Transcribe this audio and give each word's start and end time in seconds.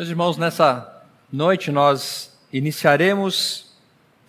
Meus 0.00 0.08
irmãos, 0.08 0.38
nessa 0.38 1.04
noite 1.30 1.70
nós 1.70 2.34
iniciaremos 2.50 3.76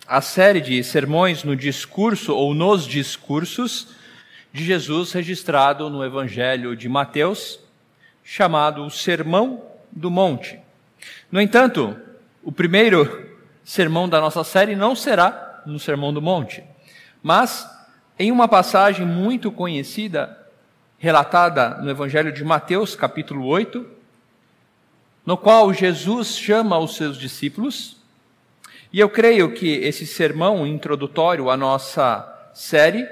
a 0.06 0.20
série 0.20 0.60
de 0.60 0.84
sermões 0.84 1.44
no 1.44 1.56
discurso 1.56 2.34
ou 2.34 2.52
nos 2.52 2.86
discursos 2.86 3.88
de 4.52 4.66
Jesus 4.66 5.12
registrado 5.12 5.88
no 5.88 6.04
Evangelho 6.04 6.76
de 6.76 6.90
Mateus, 6.90 7.58
chamado 8.22 8.84
o 8.84 8.90
Sermão 8.90 9.62
do 9.90 10.10
Monte. 10.10 10.60
No 11.30 11.40
entanto, 11.40 11.96
o 12.42 12.52
primeiro 12.52 13.30
sermão 13.64 14.06
da 14.06 14.20
nossa 14.20 14.44
série 14.44 14.76
não 14.76 14.94
será 14.94 15.62
no 15.64 15.78
Sermão 15.78 16.12
do 16.12 16.20
Monte, 16.20 16.62
mas 17.22 17.66
em 18.18 18.30
uma 18.30 18.46
passagem 18.46 19.06
muito 19.06 19.50
conhecida, 19.50 20.38
relatada 20.98 21.78
no 21.78 21.88
Evangelho 21.88 22.30
de 22.30 22.44
Mateus, 22.44 22.94
capítulo 22.94 23.46
8, 23.46 24.01
no 25.24 25.36
qual 25.36 25.72
Jesus 25.72 26.36
chama 26.36 26.78
os 26.78 26.96
seus 26.96 27.16
discípulos. 27.16 27.96
E 28.92 29.00
eu 29.00 29.08
creio 29.08 29.52
que 29.52 29.68
esse 29.68 30.06
sermão 30.06 30.66
introdutório 30.66 31.48
à 31.48 31.56
nossa 31.56 32.28
série 32.52 33.06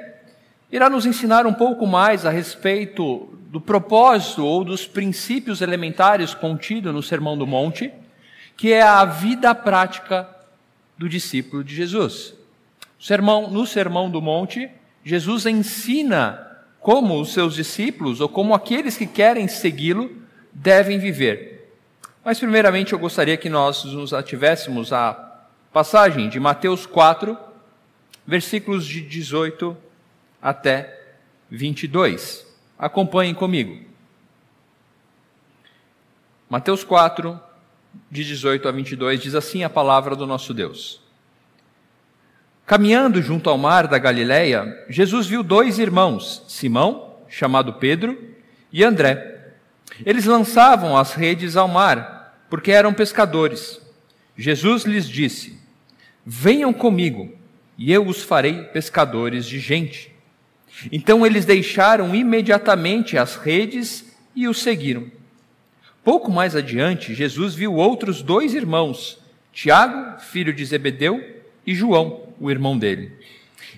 irá 0.70 0.90
nos 0.90 1.06
ensinar 1.06 1.46
um 1.46 1.54
pouco 1.54 1.86
mais 1.86 2.26
a 2.26 2.30
respeito 2.30 3.28
do 3.48 3.60
propósito 3.60 4.44
ou 4.44 4.62
dos 4.64 4.86
princípios 4.86 5.60
elementares 5.60 6.34
contidos 6.34 6.94
no 6.94 7.02
Sermão 7.02 7.36
do 7.36 7.46
Monte, 7.46 7.92
que 8.56 8.72
é 8.72 8.82
a 8.82 9.04
vida 9.04 9.54
prática 9.54 10.28
do 10.96 11.08
discípulo 11.08 11.64
de 11.64 11.74
Jesus. 11.74 12.34
Sermão, 13.00 13.50
no 13.50 13.66
Sermão 13.66 14.10
do 14.10 14.20
Monte, 14.20 14.70
Jesus 15.02 15.46
ensina 15.46 16.46
como 16.78 17.20
os 17.20 17.32
seus 17.32 17.54
discípulos 17.54 18.20
ou 18.20 18.28
como 18.28 18.54
aqueles 18.54 18.96
que 18.96 19.06
querem 19.06 19.48
segui-lo 19.48 20.10
devem 20.52 20.98
viver. 20.98 21.59
Mas, 22.24 22.38
primeiramente, 22.38 22.92
eu 22.92 22.98
gostaria 22.98 23.36
que 23.36 23.48
nós 23.48 23.84
nos 23.84 24.12
ativéssemos 24.12 24.92
à 24.92 25.38
passagem 25.72 26.28
de 26.28 26.38
Mateus 26.38 26.84
4, 26.84 27.36
versículos 28.26 28.84
de 28.84 29.00
18 29.00 29.74
até 30.40 31.00
22. 31.50 32.46
Acompanhem 32.78 33.34
comigo. 33.34 33.88
Mateus 36.48 36.84
4, 36.84 37.40
de 38.10 38.24
18 38.24 38.68
a 38.68 38.72
22, 38.72 39.20
diz 39.20 39.34
assim 39.34 39.64
a 39.64 39.70
palavra 39.70 40.14
do 40.14 40.26
nosso 40.26 40.52
Deus. 40.52 41.00
Caminhando 42.66 43.22
junto 43.22 43.48
ao 43.48 43.56
mar 43.56 43.86
da 43.88 43.98
Galileia, 43.98 44.84
Jesus 44.88 45.26
viu 45.26 45.42
dois 45.42 45.78
irmãos, 45.78 46.44
Simão, 46.46 47.16
chamado 47.28 47.74
Pedro, 47.74 48.36
e 48.72 48.84
André 48.84 49.39
eles 50.04 50.24
lançavam 50.24 50.96
as 50.96 51.14
redes 51.14 51.56
ao 51.56 51.68
mar, 51.68 52.44
porque 52.48 52.70
eram 52.70 52.92
pescadores. 52.92 53.80
Jesus 54.36 54.84
lhes 54.84 55.08
disse: 55.08 55.58
Venham 56.24 56.72
comigo, 56.72 57.32
e 57.76 57.92
eu 57.92 58.06
os 58.06 58.22
farei 58.22 58.64
pescadores 58.64 59.46
de 59.46 59.58
gente. 59.58 60.14
Então 60.90 61.26
eles 61.26 61.44
deixaram 61.44 62.14
imediatamente 62.14 63.18
as 63.18 63.36
redes 63.36 64.16
e 64.34 64.48
o 64.48 64.54
seguiram. 64.54 65.10
Pouco 66.02 66.30
mais 66.30 66.56
adiante, 66.56 67.14
Jesus 67.14 67.54
viu 67.54 67.74
outros 67.74 68.22
dois 68.22 68.54
irmãos, 68.54 69.18
Tiago, 69.52 70.18
filho 70.20 70.52
de 70.52 70.64
Zebedeu, 70.64 71.22
e 71.66 71.74
João, 71.74 72.22
o 72.40 72.50
irmão 72.50 72.78
dele. 72.78 73.12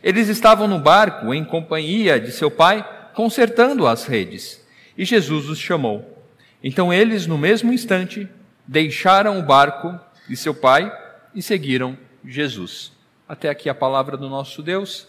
Eles 0.03 0.29
estavam 0.29 0.69
no 0.69 0.79
barco 0.79 1.35
em 1.35 1.45
companhia 1.45 2.21
de 2.21 2.31
seu 2.31 2.51
pai, 2.51 2.87
consertando 3.15 3.87
as 3.87 4.07
redes. 4.07 4.62
E 4.97 5.05
Jesus 5.05 5.49
os 5.49 5.59
chamou. 5.59 6.27
Então 6.63 6.93
eles, 6.93 7.27
no 7.27 7.39
mesmo 7.39 7.73
instante, 7.73 8.29
deixaram 8.67 9.39
o 9.39 9.43
barco 9.43 9.99
de 10.29 10.37
seu 10.37 10.55
pai 10.55 10.93
e 11.35 11.43
seguiram 11.43 11.97
Jesus. 12.25 12.93
Até 13.29 13.49
aqui 13.49 13.69
a 13.69 13.75
palavra 13.75 14.17
do 14.17 14.29
nosso 14.29 14.63
Deus. 14.63 15.07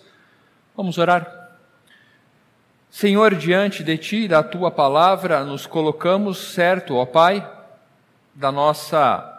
Vamos 0.76 0.98
orar. 0.98 1.52
Senhor, 2.89 3.36
diante 3.36 3.83
de 3.83 3.98
ti, 3.98 4.27
da 4.27 4.44
tua 4.44 4.70
palavra, 4.70 5.44
nos 5.44 5.66
colocamos 5.66 6.38
certo, 6.38 6.95
ó 6.95 7.05
Pai, 7.05 7.48
da 8.36 8.52
nossa 8.52 9.30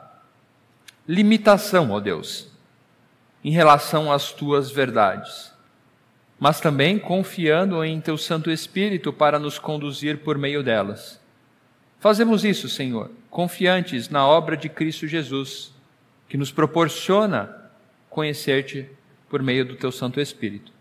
limitação, 1.06 1.93
ó 1.93 2.00
Deus, 2.00 2.49
em 3.44 3.53
relação 3.53 4.11
às 4.12 4.32
tuas 4.32 4.71
verdades 4.71 5.53
mas 6.39 6.61
também 6.61 6.99
confiando 6.99 7.84
em 7.84 8.00
Teu 8.00 8.19
Santo 8.19 8.50
Espírito 8.50 9.12
para 9.12 9.39
nos 9.39 9.59
conduzir 9.59 10.19
por 10.19 10.37
meio 10.37 10.62
delas. 10.62 11.21
Fazemos 12.00 12.45
isso, 12.45 12.69
Senhor, 12.69 13.11
confiantes 13.31 14.09
na 14.09 14.27
obra 14.27 14.56
de 14.56 14.69
Cristo 14.69 15.06
Jesus, 15.06 15.73
que 16.28 16.37
nos 16.37 16.53
proporciona 16.53 17.55
conhecer-te 18.11 18.89
por 19.28 19.43
meio 19.43 19.65
do 19.65 19.77
Teu 19.77 19.91
Santo 19.91 20.21
Espírito. 20.21 20.73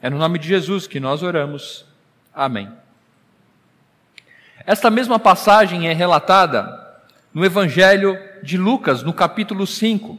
É 0.00 0.10
no 0.10 0.18
nome 0.18 0.38
de 0.38 0.46
Jesus 0.46 0.86
que 0.86 1.00
nós 1.00 1.22
oramos. 1.22 1.86
Amém. 2.34 2.70
Esta 4.66 4.90
mesma 4.90 5.18
passagem 5.18 5.88
é 5.88 5.92
relatada 5.92 6.84
no 7.32 7.44
Evangelho 7.44 8.18
de 8.42 8.58
Lucas, 8.58 9.02
no 9.02 9.12
capítulo 9.12 9.66
5. 9.66 10.18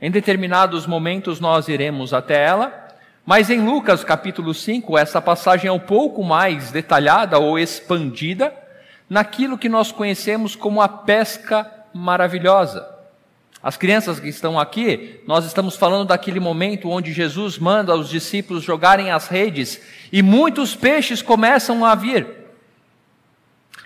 Em 0.00 0.10
determinados 0.10 0.86
momentos 0.86 1.40
nós 1.40 1.68
iremos 1.68 2.14
até 2.14 2.42
ela 2.42 2.79
mas 3.30 3.48
em 3.48 3.60
Lucas 3.60 4.02
capítulo 4.02 4.52
5, 4.52 4.98
essa 4.98 5.22
passagem 5.22 5.68
é 5.68 5.72
um 5.72 5.78
pouco 5.78 6.24
mais 6.24 6.72
detalhada 6.72 7.38
ou 7.38 7.56
expandida 7.56 8.52
naquilo 9.08 9.56
que 9.56 9.68
nós 9.68 9.92
conhecemos 9.92 10.56
como 10.56 10.82
a 10.82 10.88
pesca 10.88 11.64
maravilhosa. 11.94 12.84
As 13.62 13.76
crianças 13.76 14.18
que 14.18 14.26
estão 14.26 14.58
aqui, 14.58 15.20
nós 15.28 15.44
estamos 15.44 15.76
falando 15.76 16.08
daquele 16.08 16.40
momento 16.40 16.90
onde 16.90 17.12
Jesus 17.12 17.56
manda 17.56 17.94
os 17.94 18.08
discípulos 18.08 18.64
jogarem 18.64 19.12
as 19.12 19.28
redes 19.28 19.80
e 20.10 20.22
muitos 20.22 20.74
peixes 20.74 21.22
começam 21.22 21.84
a 21.84 21.94
vir. 21.94 22.26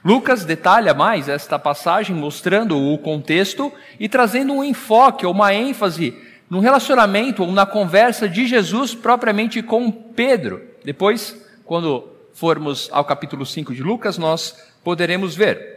Lucas 0.03 0.47
detalha 0.47 0.94
mais 0.94 1.28
esta 1.28 1.59
passagem, 1.59 2.16
mostrando 2.16 2.78
o 2.78 2.97
contexto 2.97 3.71
e 4.00 4.09
trazendo 4.09 4.54
um 4.54 4.65
enfoque 4.65 5.27
uma 5.27 5.53
ênfase 5.53 6.19
no 6.49 6.60
relacionamento 6.60 7.43
ou 7.43 7.53
na 7.53 7.66
conversa 7.66 8.28
de 8.28 8.47
Jesus 8.47 8.94
propriamente 8.94 9.62
com 9.62 9.91
Pedro. 9.91 10.62
Depois, 10.84 11.37
quando 11.65 12.09
formos 12.32 12.88
ao 12.93 13.05
capítulo 13.05 13.47
5 13.47 13.75
de 13.75 13.82
Lucas, 13.82 14.19
nós 14.19 14.56
poderemos 14.83 15.34
ver. 15.34 15.75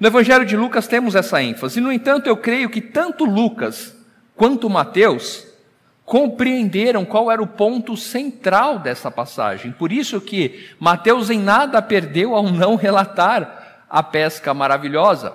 No 0.00 0.06
Evangelho 0.06 0.46
de 0.46 0.56
Lucas 0.56 0.86
temos 0.86 1.14
essa 1.14 1.42
ênfase. 1.42 1.80
No 1.80 1.92
entanto, 1.92 2.28
eu 2.28 2.36
creio 2.36 2.70
que 2.70 2.80
tanto 2.80 3.24
Lucas 3.24 3.96
quanto 4.36 4.70
Mateus 4.70 5.46
compreenderam 6.04 7.04
qual 7.04 7.30
era 7.30 7.42
o 7.42 7.46
ponto 7.46 7.96
central 7.96 8.78
dessa 8.78 9.10
passagem. 9.10 9.72
Por 9.72 9.92
isso 9.92 10.20
que 10.20 10.70
Mateus 10.80 11.28
em 11.28 11.38
nada 11.38 11.82
perdeu 11.82 12.34
ao 12.34 12.44
não 12.44 12.76
relatar 12.76 13.84
a 13.90 14.02
pesca 14.02 14.54
maravilhosa. 14.54 15.34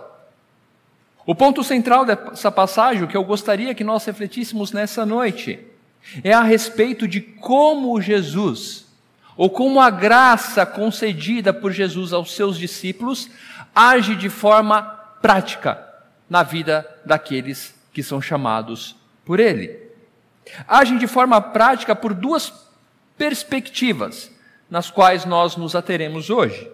O 1.26 1.34
ponto 1.34 1.64
central 1.64 2.06
dessa 2.06 2.52
passagem, 2.52 3.04
o 3.04 3.08
que 3.08 3.16
eu 3.16 3.24
gostaria 3.24 3.74
que 3.74 3.84
nós 3.84 4.04
refletíssemos 4.06 4.72
nessa 4.72 5.06
noite, 5.06 5.60
é 6.24 6.34
a 6.34 6.44
respeito 6.44 7.08
de 7.08 7.22
como 7.22 8.02
Jesus, 8.02 8.86
ou 9.38 9.50
como 9.50 9.80
a 9.80 9.90
graça 9.90 10.66
concedida 10.66 11.54
por 11.54 11.72
Jesus 11.72 12.12
aos 12.12 12.34
seus 12.34 12.58
discípulos, 12.58 13.30
age 13.74 14.16
de 14.16 14.30
forma 14.30 14.82
prática 15.22 15.82
na 16.30 16.44
vida 16.44 16.86
daqueles 17.06 17.74
que 17.94 18.04
são 18.04 18.22
chamados 18.22 18.96
por 19.24 19.40
Ele. 19.40 19.80
Agem 20.68 20.98
de 20.98 21.08
forma 21.08 21.40
prática 21.40 21.96
por 21.96 22.14
duas 22.14 22.52
perspectivas, 23.18 24.30
nas 24.70 24.90
quais 24.92 25.24
nós 25.24 25.56
nos 25.56 25.76
ateremos 25.76 26.30
hoje. 26.30 26.70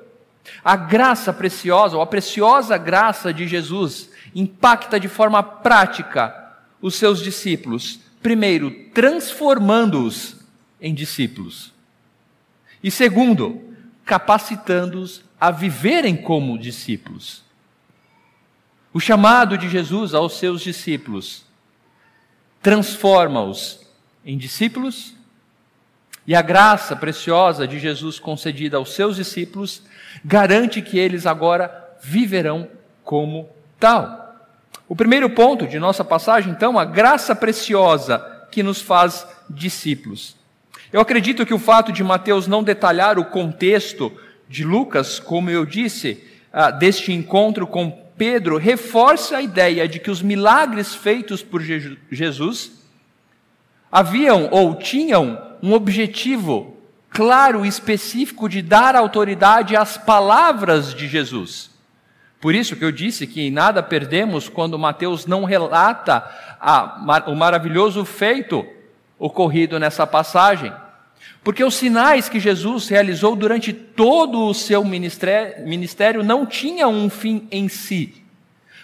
A 0.64 0.76
graça 0.76 1.32
preciosa, 1.32 1.96
ou 1.96 2.02
a 2.02 2.08
preciosa 2.08 2.78
graça 2.78 3.34
de 3.34 3.48
Jesus, 3.48 4.10
impacta 4.34 5.00
de 5.00 5.08
forma 5.08 5.42
prática 5.42 6.56
os 6.82 6.96
seus 6.96 7.20
discípulos. 7.20 8.00
Primeiro, 8.22 8.72
transformando-os 8.94 10.36
em 10.82 10.94
discípulos. 10.94 11.74
E 12.84 12.90
segundo, 12.90 13.62
capacitando-os 14.06 15.24
a 15.40 15.52
viverem 15.52 16.16
como 16.16 16.58
discípulos. 16.58 17.44
O 18.92 19.00
chamado 19.00 19.58
de 19.58 19.70
Jesus 19.70 20.14
aos 20.14 20.38
seus 20.38 20.62
discípulos 20.62 21.46
transforma-os 22.62 23.80
em 24.26 24.38
discípulos, 24.38 25.16
e 26.30 26.36
a 26.36 26.44
graça 26.44 26.96
preciosa 26.96 27.68
de 27.68 27.80
Jesus 27.80 28.20
concedida 28.20 28.78
aos 28.78 28.94
seus 28.94 29.16
discípulos 29.16 29.82
garante 30.24 30.80
que 30.80 31.00
eles 31.00 31.26
agora 31.26 31.90
viverão 32.04 32.68
como 33.04 33.50
tal. 33.80 34.36
O 34.88 34.96
primeiro 34.96 35.32
ponto 35.32 35.66
de 35.66 35.80
nossa 35.80 36.06
passagem, 36.06 36.52
então, 36.52 36.78
a 36.78 36.86
graça 36.86 37.36
preciosa 37.36 38.24
que 38.52 38.62
nos 38.62 38.80
faz 38.80 39.26
discípulos. 39.50 40.36
Eu 40.94 41.02
acredito 41.02 41.48
que 41.48 41.54
o 41.54 41.58
fato 41.58 41.92
de 41.92 42.04
Mateus 42.04 42.46
não 42.46 42.62
detalhar 42.62 43.18
o 43.18 43.26
contexto 43.26 44.16
de 44.48 44.64
Lucas, 44.64 45.20
como 45.20 45.50
eu 45.50 45.66
disse, 45.66 46.24
ah, 46.54 46.70
deste 46.70 47.12
encontro 47.12 47.66
com 47.66 47.90
Pedro 48.16 48.58
reforça 48.58 49.38
a 49.38 49.42
ideia 49.42 49.88
de 49.88 49.98
que 49.98 50.12
os 50.12 50.22
milagres 50.22 50.94
feitos 50.94 51.42
por 51.42 51.60
Jesus 52.12 52.72
haviam 53.92 54.48
ou 54.52 54.76
tinham 54.76 55.49
um 55.62 55.74
objetivo 55.74 56.78
claro 57.10 57.66
e 57.66 57.68
específico 57.68 58.48
de 58.48 58.62
dar 58.62 58.96
autoridade 58.96 59.76
às 59.76 59.98
palavras 59.98 60.94
de 60.94 61.08
Jesus. 61.08 61.70
Por 62.40 62.56
isso 62.56 62.76
que 62.76 62.86
eu 62.86 62.92
disse 62.92 63.28
que 63.28 63.52
nada 63.52 63.84
perdemos 63.84 64.48
quando 64.48 64.80
Mateus 64.80 65.26
não 65.26 65.44
relata 65.44 66.24
a, 66.60 67.24
o 67.28 67.36
maravilhoso 67.36 68.06
feito 68.06 68.66
ocorrido 69.18 69.78
nessa 69.78 70.08
passagem. 70.08 70.72
Porque 71.44 71.64
os 71.64 71.76
sinais 71.76 72.30
que 72.30 72.40
Jesus 72.40 72.88
realizou 72.88 73.36
durante 73.36 73.74
todo 73.74 74.46
o 74.46 74.54
seu 74.54 74.86
ministério 74.86 76.24
não 76.24 76.46
tinham 76.46 76.94
um 76.94 77.10
fim 77.10 77.48
em 77.52 77.68
si, 77.68 78.24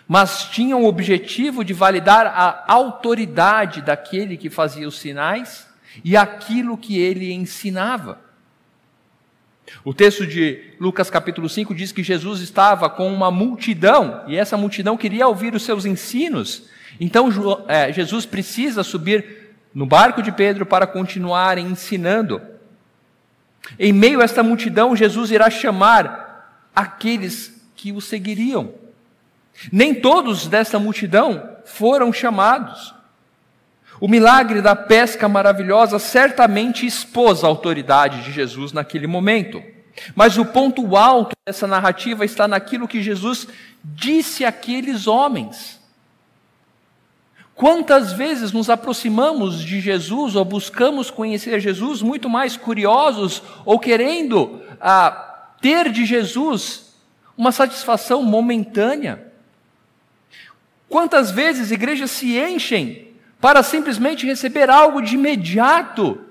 mas 0.08 0.46
tinham 0.46 0.84
o 0.84 0.88
objetivo 0.88 1.64
de 1.64 1.74
validar 1.74 2.28
a 2.28 2.66
autoridade 2.68 3.82
daquele 3.82 4.36
que 4.36 4.50
fazia 4.50 4.88
os 4.88 5.00
sinais 5.00 5.65
e 6.04 6.16
aquilo 6.16 6.78
que 6.78 6.98
ele 6.98 7.32
ensinava. 7.32 8.20
O 9.84 9.94
texto 9.94 10.26
de 10.26 10.74
Lucas 10.80 11.10
capítulo 11.10 11.50
5 11.50 11.74
diz 11.74 11.92
que 11.92 12.04
Jesus 12.04 12.42
estava 12.42 12.90
com 12.90 13.12
uma 13.12 13.32
multidão 13.32 14.24
e 14.28 14.36
essa 14.36 14.58
multidão 14.58 14.98
queria 14.98 15.28
ouvir 15.28 15.56
os 15.56 15.64
seus 15.64 15.86
ensinos. 15.86 16.64
Então 17.00 17.30
é, 17.68 17.92
Jesus 17.92 18.26
precisa 18.26 18.84
subir 18.84 19.54
no 19.74 19.86
barco 19.86 20.22
de 20.22 20.32
Pedro 20.32 20.66
para 20.66 20.88
continuar 20.88 21.58
ensinando. 21.58 22.42
Em 23.78 23.92
meio 23.92 24.22
a 24.22 24.24
esta 24.24 24.42
multidão, 24.42 24.96
Jesus 24.96 25.32
irá 25.32 25.50
chamar 25.50 26.70
aqueles 26.74 27.62
que 27.76 27.92
o 27.92 28.00
seguiriam. 28.00 28.74
Nem 29.72 29.94
todos 29.94 30.48
desta 30.48 30.80
multidão 30.80 31.58
foram 31.66 32.14
chamados. 32.14 32.95
O 34.00 34.08
milagre 34.08 34.62
da 34.62 34.76
pesca 34.76 35.30
maravilhosa 35.30 36.00
certamente 36.00 36.86
expôs 36.86 37.44
a 37.44 37.48
autoridade 37.48 38.24
de 38.24 38.32
Jesus 38.32 38.74
naquele 38.74 39.08
momento. 39.08 39.64
Mas 40.14 40.38
o 40.38 40.46
ponto 40.46 40.98
alto 40.98 41.36
dessa 41.48 41.66
narrativa 41.66 42.26
está 42.26 42.48
naquilo 42.48 42.88
que 42.88 43.02
Jesus 43.02 43.48
disse 43.84 44.44
àqueles 44.44 45.08
homens. 45.08 45.80
Quantas 47.54 48.12
vezes 48.12 48.52
nos 48.52 48.70
aproximamos 48.70 49.64
de 49.64 49.80
Jesus 49.80 50.36
ou 50.36 50.44
buscamos 50.44 51.10
conhecer 51.10 51.62
Jesus 51.62 52.02
muito 52.02 52.30
mais 52.30 52.58
curiosos 52.58 53.42
ou 53.64 53.80
querendo 53.80 54.62
ah, 54.82 55.50
ter 55.62 55.90
de 55.90 56.06
Jesus 56.06 56.94
uma 57.38 57.54
satisfação 57.54 58.22
momentânea? 58.22 59.32
Quantas 60.90 61.32
vezes 61.32 61.72
igrejas 61.72 62.12
se 62.12 62.38
enchem 62.38 63.15
para 63.40 63.62
simplesmente 63.64 64.26
receber 64.26 64.70
algo 64.70 65.02
de 65.02 65.16
imediato 65.16 66.22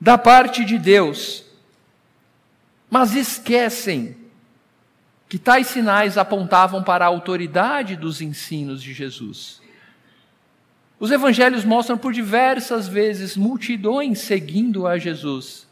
da 0.00 0.16
parte 0.16 0.64
de 0.64 0.78
Deus, 0.78 1.44
mas 2.90 3.14
esquecem 3.14 4.16
que 5.28 5.38
tais 5.38 5.66
sinais 5.66 6.16
apontavam 6.16 6.82
para 6.82 7.04
a 7.04 7.08
autoridade 7.08 7.96
dos 7.96 8.20
ensinos 8.20 8.82
de 8.82 8.92
Jesus. 8.94 9.60
Os 10.98 11.10
evangelhos 11.10 11.64
mostram 11.64 11.96
por 11.96 12.12
diversas 12.12 12.88
vezes 12.88 13.36
multidões 13.36 14.20
seguindo 14.20 14.86
a 14.86 14.98
Jesus. 14.98 15.68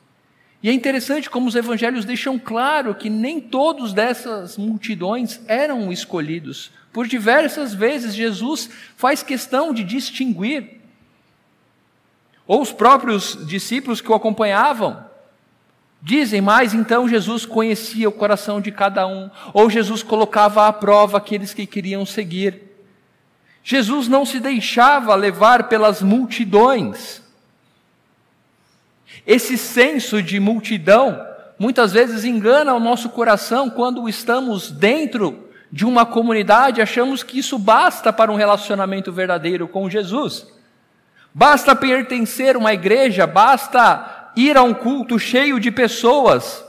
E 0.62 0.68
é 0.68 0.72
interessante 0.72 1.28
como 1.28 1.48
os 1.48 1.54
evangelhos 1.54 2.04
deixam 2.04 2.38
claro 2.38 2.94
que 2.94 3.10
nem 3.10 3.40
todos 3.40 3.92
dessas 3.92 4.56
multidões 4.56 5.40
eram 5.46 5.90
escolhidos. 5.92 6.70
Por 6.96 7.06
diversas 7.06 7.74
vezes 7.74 8.14
Jesus 8.14 8.70
faz 8.96 9.22
questão 9.22 9.70
de 9.74 9.84
distinguir. 9.84 10.80
Ou 12.46 12.62
os 12.62 12.72
próprios 12.72 13.46
discípulos 13.46 14.00
que 14.00 14.10
o 14.10 14.14
acompanhavam 14.14 15.04
Dizem, 16.00 16.40
mas 16.40 16.72
então 16.72 17.06
Jesus 17.06 17.44
conhecia 17.44 18.08
o 18.08 18.12
coração 18.12 18.62
de 18.62 18.72
cada 18.72 19.06
um, 19.06 19.30
ou 19.52 19.68
Jesus 19.68 20.02
colocava 20.02 20.66
à 20.66 20.72
prova 20.72 21.18
aqueles 21.18 21.52
que 21.52 21.66
queriam 21.66 22.06
seguir. 22.06 22.62
Jesus 23.62 24.08
não 24.08 24.24
se 24.24 24.40
deixava 24.40 25.14
levar 25.14 25.68
pelas 25.68 26.00
multidões. 26.00 27.20
Esse 29.26 29.58
senso 29.58 30.22
de 30.22 30.40
multidão 30.40 31.22
muitas 31.58 31.92
vezes 31.92 32.24
engana 32.24 32.72
o 32.72 32.80
nosso 32.80 33.10
coração 33.10 33.68
quando 33.68 34.08
estamos 34.08 34.70
dentro 34.70 35.45
de 35.70 35.84
uma 35.84 36.06
comunidade, 36.06 36.80
achamos 36.80 37.22
que 37.22 37.38
isso 37.38 37.58
basta 37.58 38.12
para 38.12 38.30
um 38.30 38.36
relacionamento 38.36 39.12
verdadeiro 39.12 39.66
com 39.66 39.90
Jesus. 39.90 40.46
Basta 41.34 41.74
pertencer 41.74 42.56
a 42.56 42.58
uma 42.58 42.72
igreja, 42.72 43.26
basta 43.26 44.32
ir 44.36 44.56
a 44.56 44.62
um 44.62 44.72
culto 44.72 45.18
cheio 45.18 45.58
de 45.58 45.70
pessoas. 45.70 46.64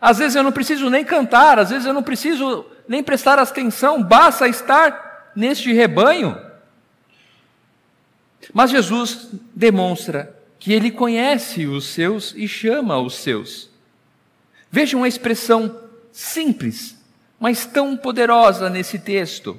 Às 0.00 0.18
vezes 0.18 0.36
eu 0.36 0.42
não 0.42 0.52
preciso 0.52 0.90
nem 0.90 1.04
cantar, 1.04 1.58
às 1.58 1.70
vezes 1.70 1.86
eu 1.86 1.94
não 1.94 2.02
preciso 2.02 2.66
nem 2.86 3.02
prestar 3.02 3.38
atenção, 3.38 4.02
basta 4.02 4.48
estar 4.48 5.32
neste 5.34 5.72
rebanho. 5.72 6.36
Mas 8.52 8.70
Jesus 8.70 9.28
demonstra 9.54 10.34
que 10.58 10.72
ele 10.72 10.90
conhece 10.90 11.66
os 11.66 11.86
seus 11.86 12.34
e 12.36 12.48
chama 12.48 12.98
os 12.98 13.14
seus. 13.14 13.70
Vejam 14.70 15.04
a 15.04 15.08
expressão 15.08 15.78
simples, 16.12 16.96
mas 17.38 17.66
tão 17.66 17.96
poderosa 17.96 18.68
nesse 18.68 18.98
texto. 18.98 19.58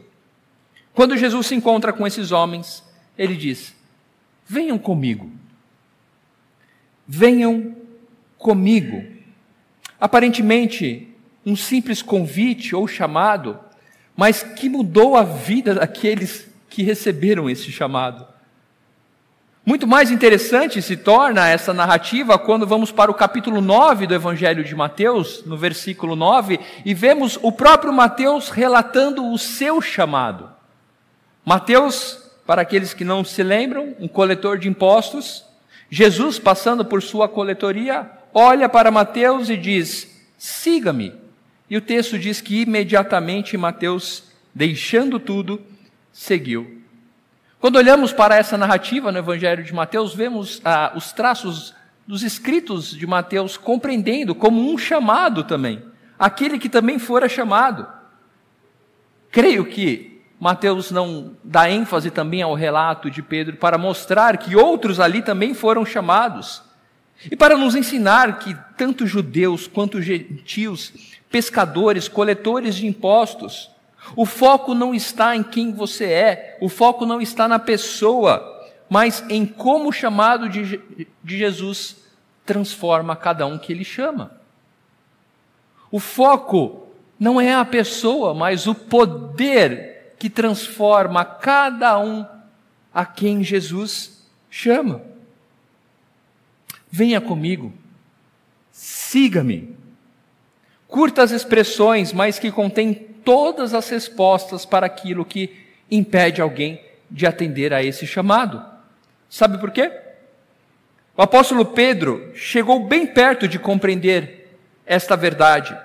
Quando 0.94 1.18
Jesus 1.18 1.48
se 1.48 1.56
encontra 1.56 1.94
com 1.94 2.06
esses 2.06 2.32
homens, 2.32 2.84
ele 3.18 3.36
diz: 3.36 3.76
Venham 4.48 4.78
comigo 4.78 5.40
venham 7.12 7.76
comigo. 8.38 9.04
Aparentemente, 10.00 11.08
um 11.44 11.56
simples 11.56 12.04
convite 12.04 12.76
ou 12.76 12.88
chamado, 12.88 13.60
mas 14.16 14.44
que 14.44 14.70
mudou 14.70 15.18
a 15.18 15.24
vida 15.24 15.74
daqueles 15.74 16.48
que 16.70 16.84
receberam 16.84 17.50
esse 17.50 17.72
chamado. 17.72 18.28
Muito 19.66 19.86
mais 19.86 20.10
interessante 20.10 20.82
se 20.82 20.96
torna 20.96 21.48
essa 21.48 21.74
narrativa 21.74 22.40
quando 22.40 22.66
vamos 22.66 22.92
para 22.92 23.12
o 23.12 23.14
capítulo 23.14 23.62
9 23.62 24.08
do 24.08 24.16
Evangelho 24.16 24.64
de 24.64 24.74
Mateus, 24.74 25.44
no 25.46 25.58
versículo 25.58 26.16
9, 26.16 26.60
e 26.86 26.94
vemos 26.94 27.38
o 27.42 27.52
próprio 27.52 27.92
Mateus 27.92 28.50
relatando 28.50 29.32
o 29.32 29.38
seu 29.38 29.82
chamado. 29.82 30.50
Mateus, 31.46 32.32
para 32.48 32.62
aqueles 32.62 32.94
que 32.94 33.04
não 33.04 33.24
se 33.24 33.44
lembram, 33.44 33.96
um 34.00 34.08
coletor 34.08 34.58
de 34.58 34.70
impostos, 34.70 35.46
Jesus, 35.90 36.40
passando 36.40 36.86
por 36.86 37.04
sua 37.04 37.28
coletoria, 37.28 38.10
olha 38.34 38.70
para 38.70 38.92
Mateus 38.92 39.50
e 39.50 39.58
diz: 39.58 40.26
siga-me. 40.38 41.14
E 41.70 41.78
o 41.78 41.82
texto 41.82 42.18
diz 42.18 42.42
que 42.42 42.62
imediatamente 42.62 43.58
Mateus, 43.58 44.24
deixando 44.54 45.20
tudo, 45.20 45.62
seguiu. 46.12 46.79
Quando 47.60 47.76
olhamos 47.76 48.14
para 48.14 48.38
essa 48.38 48.58
narrativa 48.58 49.12
no 49.12 49.18
Evangelho 49.18 49.66
de 49.66 49.74
Mateus, 49.74 50.16
vemos 50.16 50.62
ah, 50.64 50.94
os 50.96 51.12
traços 51.12 51.76
dos 52.08 52.24
escritos 52.24 52.92
de 52.92 53.06
Mateus 53.06 53.58
compreendendo 53.58 54.34
como 54.34 54.72
um 54.72 54.78
chamado 54.78 55.44
também, 55.44 55.84
aquele 56.18 56.58
que 56.58 56.70
também 56.70 56.98
fora 56.98 57.28
chamado. 57.28 57.86
Creio 59.30 59.66
que 59.66 60.22
Mateus 60.40 60.90
não 60.90 61.36
dá 61.44 61.70
ênfase 61.70 62.10
também 62.10 62.42
ao 62.42 62.54
relato 62.54 63.12
de 63.12 63.22
Pedro 63.22 63.58
para 63.58 63.78
mostrar 63.78 64.38
que 64.38 64.56
outros 64.56 64.98
ali 64.98 65.22
também 65.22 65.54
foram 65.54 65.86
chamados. 65.86 66.64
E 67.30 67.36
para 67.36 67.58
nos 67.58 67.76
ensinar 67.76 68.40
que 68.40 68.56
tanto 68.78 69.06
judeus 69.06 69.68
quanto 69.68 70.02
gentios, 70.02 70.94
pescadores, 71.30 72.08
coletores 72.08 72.76
de 72.76 72.88
impostos, 72.88 73.70
o 74.16 74.26
foco 74.26 74.74
não 74.74 74.94
está 74.94 75.36
em 75.36 75.44
quem 75.44 75.72
você 75.72 76.06
é, 76.06 76.58
o 76.62 76.70
foco 76.70 77.06
não 77.06 77.22
está 77.22 77.48
na 77.48 77.60
pessoa, 77.60 78.68
mas 78.90 79.24
em 79.30 79.46
como 79.46 79.90
o 79.90 79.94
chamado 79.94 80.50
de, 80.50 80.80
de 81.24 81.38
Jesus 81.38 81.98
transforma 82.46 83.16
cada 83.16 83.46
um 83.46 83.58
que 83.58 83.72
ele 83.72 83.84
chama. 83.84 84.32
O 85.92 86.00
foco 86.00 86.88
não 87.20 87.40
é 87.40 87.54
a 87.54 87.66
pessoa, 87.66 88.34
mas 88.34 88.66
o 88.66 88.74
poder 88.74 90.16
que 90.18 90.30
transforma 90.30 91.24
cada 91.24 92.00
um 92.00 92.26
a 92.94 93.06
quem 93.06 93.44
Jesus 93.44 94.26
chama. 94.50 95.02
Venha 96.90 97.22
comigo, 97.22 97.72
siga-me. 98.72 99.78
Curtas 100.88 101.32
expressões, 101.32 102.12
mas 102.12 102.40
que 102.40 102.52
contêm 102.52 103.09
todas 103.24 103.74
as 103.74 103.90
respostas 103.90 104.66
para 104.66 104.86
aquilo 104.86 105.26
que 105.26 105.68
impede 105.90 106.42
alguém 106.42 106.82
de 107.10 107.26
atender 107.26 107.74
a 107.74 107.84
esse 107.84 108.06
chamado. 108.06 108.64
Sabe 109.30 109.58
por 109.58 109.72
quê? 109.72 109.92
O 111.16 111.22
apóstolo 111.22 111.66
Pedro 111.66 112.32
chegou 112.34 112.86
bem 112.88 113.06
perto 113.06 113.48
de 113.48 113.60
compreender 113.60 114.58
esta 114.86 115.16
verdade. 115.16 115.78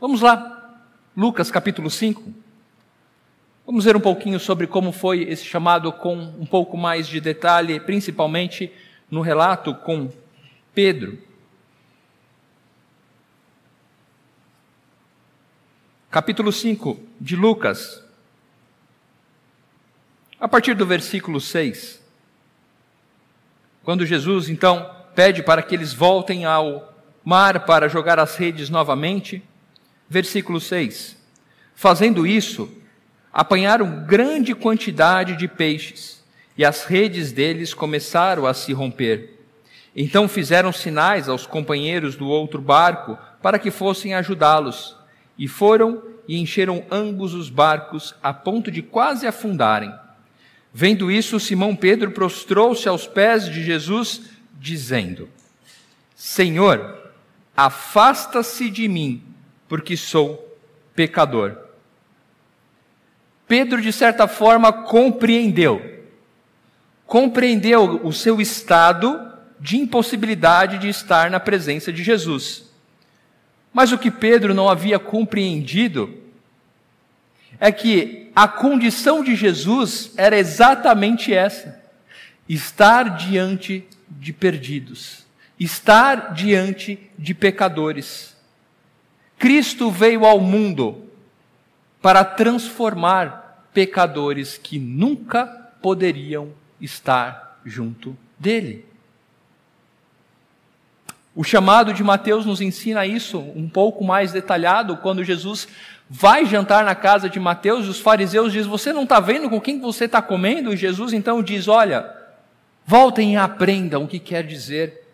Vamos 0.00 0.20
lá. 0.20 0.78
Lucas 1.16 1.50
capítulo 1.50 1.90
5. 1.90 2.22
Vamos 3.66 3.84
ver 3.84 3.96
um 3.96 4.00
pouquinho 4.00 4.40
sobre 4.40 4.66
como 4.66 4.92
foi 4.92 5.22
esse 5.22 5.44
chamado 5.44 5.92
com 5.92 6.14
um 6.14 6.46
pouco 6.46 6.76
mais 6.76 7.06
de 7.06 7.20
detalhe, 7.20 7.78
principalmente 7.80 8.72
no 9.10 9.20
relato 9.20 9.74
com 9.74 10.08
Pedro. 10.74 11.18
Capítulo 16.10 16.50
5 16.50 16.98
de 17.20 17.36
Lucas. 17.36 18.02
A 20.40 20.48
partir 20.48 20.74
do 20.74 20.84
versículo 20.84 21.40
6. 21.40 22.02
Quando 23.84 24.04
Jesus 24.04 24.48
então 24.48 24.90
pede 25.14 25.40
para 25.40 25.62
que 25.62 25.72
eles 25.72 25.92
voltem 25.92 26.44
ao 26.44 26.92
mar 27.24 27.64
para 27.64 27.88
jogar 27.88 28.18
as 28.18 28.34
redes 28.34 28.68
novamente, 28.68 29.40
versículo 30.08 30.60
6. 30.60 31.16
Fazendo 31.76 32.26
isso, 32.26 32.68
apanharam 33.32 34.04
grande 34.04 34.52
quantidade 34.52 35.36
de 35.36 35.46
peixes, 35.46 36.24
e 36.58 36.64
as 36.64 36.86
redes 36.86 37.30
deles 37.30 37.72
começaram 37.72 38.46
a 38.46 38.52
se 38.52 38.72
romper. 38.72 39.38
Então 39.94 40.26
fizeram 40.26 40.72
sinais 40.72 41.28
aos 41.28 41.46
companheiros 41.46 42.16
do 42.16 42.26
outro 42.26 42.60
barco 42.60 43.16
para 43.40 43.60
que 43.60 43.70
fossem 43.70 44.12
ajudá-los, 44.12 44.98
e 45.40 45.48
foram 45.48 46.02
e 46.28 46.38
encheram 46.38 46.84
ambos 46.90 47.32
os 47.32 47.48
barcos 47.48 48.14
a 48.22 48.32
ponto 48.32 48.70
de 48.70 48.82
quase 48.82 49.26
afundarem. 49.26 49.90
Vendo 50.72 51.10
isso, 51.10 51.40
Simão 51.40 51.74
Pedro 51.74 52.10
prostrou-se 52.10 52.86
aos 52.86 53.06
pés 53.06 53.46
de 53.46 53.64
Jesus, 53.64 54.20
dizendo: 54.60 55.30
Senhor, 56.14 57.10
afasta-se 57.56 58.68
de 58.68 58.86
mim, 58.86 59.22
porque 59.66 59.96
sou 59.96 60.56
pecador. 60.94 61.56
Pedro, 63.48 63.80
de 63.80 63.92
certa 63.92 64.28
forma, 64.28 64.70
compreendeu. 64.72 66.04
Compreendeu 67.06 68.06
o 68.06 68.12
seu 68.12 68.40
estado 68.40 69.32
de 69.58 69.78
impossibilidade 69.78 70.78
de 70.78 70.88
estar 70.88 71.30
na 71.30 71.40
presença 71.40 71.92
de 71.92 72.04
Jesus. 72.04 72.69
Mas 73.72 73.92
o 73.92 73.98
que 73.98 74.10
Pedro 74.10 74.54
não 74.54 74.68
havia 74.68 74.98
compreendido 74.98 76.18
é 77.58 77.70
que 77.70 78.30
a 78.34 78.48
condição 78.48 79.22
de 79.22 79.34
Jesus 79.34 80.12
era 80.16 80.38
exatamente 80.38 81.32
essa: 81.32 81.80
estar 82.48 83.16
diante 83.16 83.86
de 84.08 84.32
perdidos, 84.32 85.24
estar 85.58 86.32
diante 86.32 87.10
de 87.18 87.34
pecadores. 87.34 88.36
Cristo 89.38 89.90
veio 89.90 90.24
ao 90.24 90.40
mundo 90.40 91.04
para 92.02 92.24
transformar 92.24 93.68
pecadores 93.72 94.58
que 94.58 94.78
nunca 94.78 95.46
poderiam 95.80 96.50
estar 96.80 97.60
junto 97.64 98.16
dele. 98.38 98.89
O 101.40 101.42
chamado 101.42 101.94
de 101.94 102.04
Mateus 102.04 102.44
nos 102.44 102.60
ensina 102.60 103.06
isso 103.06 103.38
um 103.56 103.66
pouco 103.66 104.04
mais 104.04 104.30
detalhado 104.30 104.98
quando 104.98 105.24
Jesus 105.24 105.66
vai 106.06 106.44
jantar 106.44 106.84
na 106.84 106.94
casa 106.94 107.30
de 107.30 107.40
Mateus 107.40 107.86
e 107.86 107.88
os 107.88 107.98
fariseus 107.98 108.52
dizem: 108.52 108.70
Você 108.70 108.92
não 108.92 109.04
está 109.04 109.20
vendo 109.20 109.48
com 109.48 109.58
quem 109.58 109.80
você 109.80 110.04
está 110.04 110.20
comendo? 110.20 110.70
E 110.70 110.76
Jesus 110.76 111.14
então 111.14 111.42
diz: 111.42 111.66
Olha, 111.66 112.14
voltem 112.84 113.32
e 113.32 113.36
aprendam 113.38 114.04
o 114.04 114.06
que 114.06 114.18
quer 114.18 114.46
dizer 114.46 115.08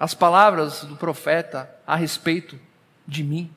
as 0.00 0.14
palavras 0.14 0.84
do 0.84 0.96
profeta 0.96 1.68
a 1.86 1.94
respeito 1.94 2.58
de 3.06 3.22
mim. 3.22 3.50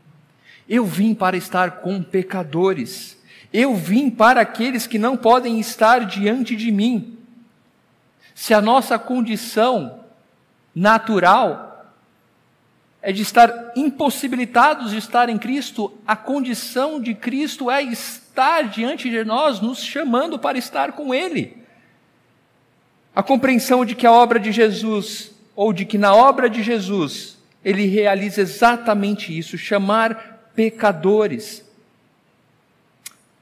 Eu 0.67 0.85
vim 0.85 1.13
para 1.13 1.37
estar 1.37 1.79
com 1.79 2.03
pecadores. 2.03 3.17
Eu 3.53 3.75
vim 3.75 4.09
para 4.09 4.41
aqueles 4.41 4.85
que 4.87 4.99
não 4.99 5.15
podem 5.15 5.57
estar 5.57 5.99
diante 6.05 6.53
de 6.53 6.69
mim. 6.69 7.17
Se 8.35 8.53
a 8.53 8.59
nossa 8.59 8.99
condição 8.99 10.00
natural 10.73 11.71
é 13.01 13.11
de 13.11 13.23
estar 13.23 13.71
impossibilitados 13.75 14.91
de 14.91 14.97
estar 14.97 15.27
em 15.27 15.37
Cristo, 15.37 15.91
a 16.05 16.15
condição 16.15 17.01
de 17.01 17.15
Cristo 17.15 17.71
é 17.71 17.81
estar 17.81 18.63
diante 18.69 19.09
de 19.09 19.23
nós, 19.23 19.59
nos 19.59 19.83
chamando 19.83 20.37
para 20.37 20.57
estar 20.57 20.91
com 20.91 21.13
Ele. 21.13 21.57
A 23.15 23.23
compreensão 23.23 23.83
de 23.83 23.95
que 23.95 24.05
a 24.05 24.11
obra 24.11 24.39
de 24.39 24.51
Jesus, 24.51 25.31
ou 25.55 25.73
de 25.73 25.83
que 25.83 25.97
na 25.97 26.13
obra 26.13 26.49
de 26.49 26.61
Jesus, 26.61 27.37
Ele 27.65 27.87
realiza 27.87 28.41
exatamente 28.41 29.35
isso, 29.35 29.57
chamar 29.57 30.51
pecadores. 30.53 31.65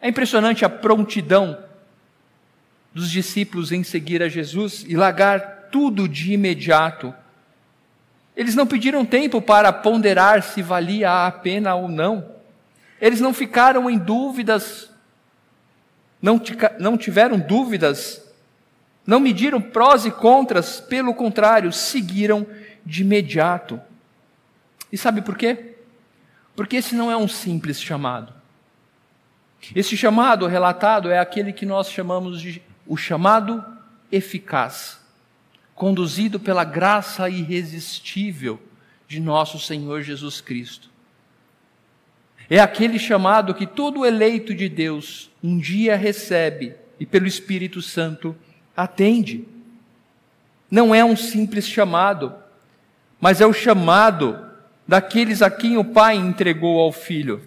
É 0.01 0.07
impressionante 0.07 0.63
a 0.63 0.69
prontidão 0.69 1.57
dos 2.93 3.11
discípulos 3.11 3.73
em 3.73 3.83
seguir 3.83 4.23
a 4.23 4.29
Jesus 4.29 4.85
e 4.87 4.95
largar 4.95 5.58
tudo 5.71 6.07
de 6.07 6.33
imediato. 6.33 7.13
Eles 8.35 8.55
não 8.55 8.65
pediram 8.65 9.05
tempo 9.05 9.41
para 9.41 9.71
ponderar 9.73 10.43
se 10.43 10.61
valia 10.61 11.27
a 11.27 11.31
pena 11.31 11.75
ou 11.75 11.87
não. 11.87 12.31
Eles 13.01 13.19
não 13.19 13.33
ficaram 13.33 13.89
em 13.89 13.97
dúvidas, 13.97 14.89
não, 16.21 16.41
não 16.79 16.97
tiveram 16.97 17.39
dúvidas, 17.39 18.23
não 19.05 19.19
mediram 19.19 19.61
prós 19.61 20.05
e 20.05 20.11
contras, 20.11 20.79
pelo 20.79 21.13
contrário, 21.13 21.71
seguiram 21.71 22.45
de 22.85 23.01
imediato. 23.01 23.81
E 24.91 24.97
sabe 24.97 25.21
por 25.21 25.37
quê? 25.37 25.75
Porque 26.55 26.77
esse 26.77 26.93
não 26.93 27.11
é 27.11 27.17
um 27.17 27.27
simples 27.27 27.81
chamado. 27.81 28.33
Esse 29.75 29.95
chamado 29.95 30.47
relatado 30.47 31.11
é 31.11 31.19
aquele 31.19 31.53
que 31.53 31.65
nós 31.65 31.89
chamamos 31.89 32.41
de 32.41 32.61
o 32.87 32.97
chamado 32.97 33.63
eficaz, 34.11 34.98
conduzido 35.79 36.41
pela 36.41 36.65
graça 36.65 37.29
irresistível 37.29 38.59
de 39.07 39.17
nosso 39.17 39.57
Senhor 39.57 40.01
Jesus 40.01 40.41
Cristo. 40.41 40.89
É 42.49 42.59
aquele 42.59 42.99
chamado 42.99 43.53
que 43.53 43.65
todo 43.65 44.05
eleito 44.05 44.53
de 44.53 44.67
Deus 44.67 45.31
um 45.41 45.57
dia 45.57 45.95
recebe 45.95 46.75
e 46.99 47.05
pelo 47.05 47.25
Espírito 47.25 47.81
Santo 47.81 48.35
atende. 48.75 49.47
Não 50.69 50.93
é 50.93 51.05
um 51.05 51.15
simples 51.15 51.65
chamado, 51.65 52.35
mas 53.21 53.39
é 53.39 53.45
o 53.45 53.53
chamado 53.53 54.37
daqueles 54.85 55.41
a 55.41 55.49
quem 55.49 55.77
o 55.77 55.85
Pai 55.85 56.17
entregou 56.17 56.77
ao 56.77 56.91
Filho. 56.91 57.41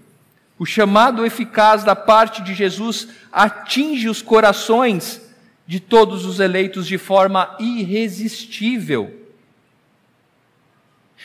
O 0.58 0.64
chamado 0.64 1.26
eficaz 1.26 1.84
da 1.84 1.94
parte 1.94 2.40
de 2.40 2.54
Jesus 2.54 3.08
atinge 3.30 4.08
os 4.08 4.22
corações 4.22 5.20
de 5.66 5.81
todos 5.81 6.25
os 6.25 6.40
eleitos 6.40 6.87
de 6.87 6.99
forma 6.99 7.57
irresistível. 7.59 9.28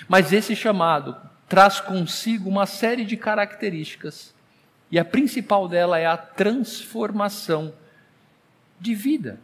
Mas 0.07 0.31
esse 0.31 0.55
chamado 0.55 1.15
traz 1.49 1.79
consigo 1.79 2.49
uma 2.49 2.65
série 2.65 3.05
de 3.05 3.17
características, 3.17 4.33
e 4.91 4.99
a 4.99 5.03
principal 5.03 5.67
dela 5.67 5.99
é 5.99 6.05
a 6.05 6.17
transformação 6.17 7.73
de 8.79 8.93
vida. 8.93 9.39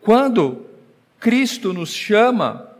Quando 0.00 0.66
Cristo 1.18 1.72
nos 1.72 1.90
chama 1.90 2.72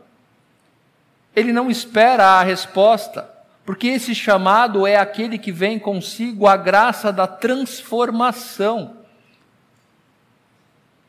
ele 1.35 1.51
não 1.51 1.69
espera 1.69 2.25
a 2.25 2.43
resposta, 2.43 3.29
porque 3.65 3.87
esse 3.87 4.13
chamado 4.13 4.85
é 4.85 4.97
aquele 4.97 5.37
que 5.37 5.51
vem 5.51 5.79
consigo 5.79 6.47
a 6.47 6.55
graça 6.55 7.11
da 7.11 7.25
transformação. 7.25 8.97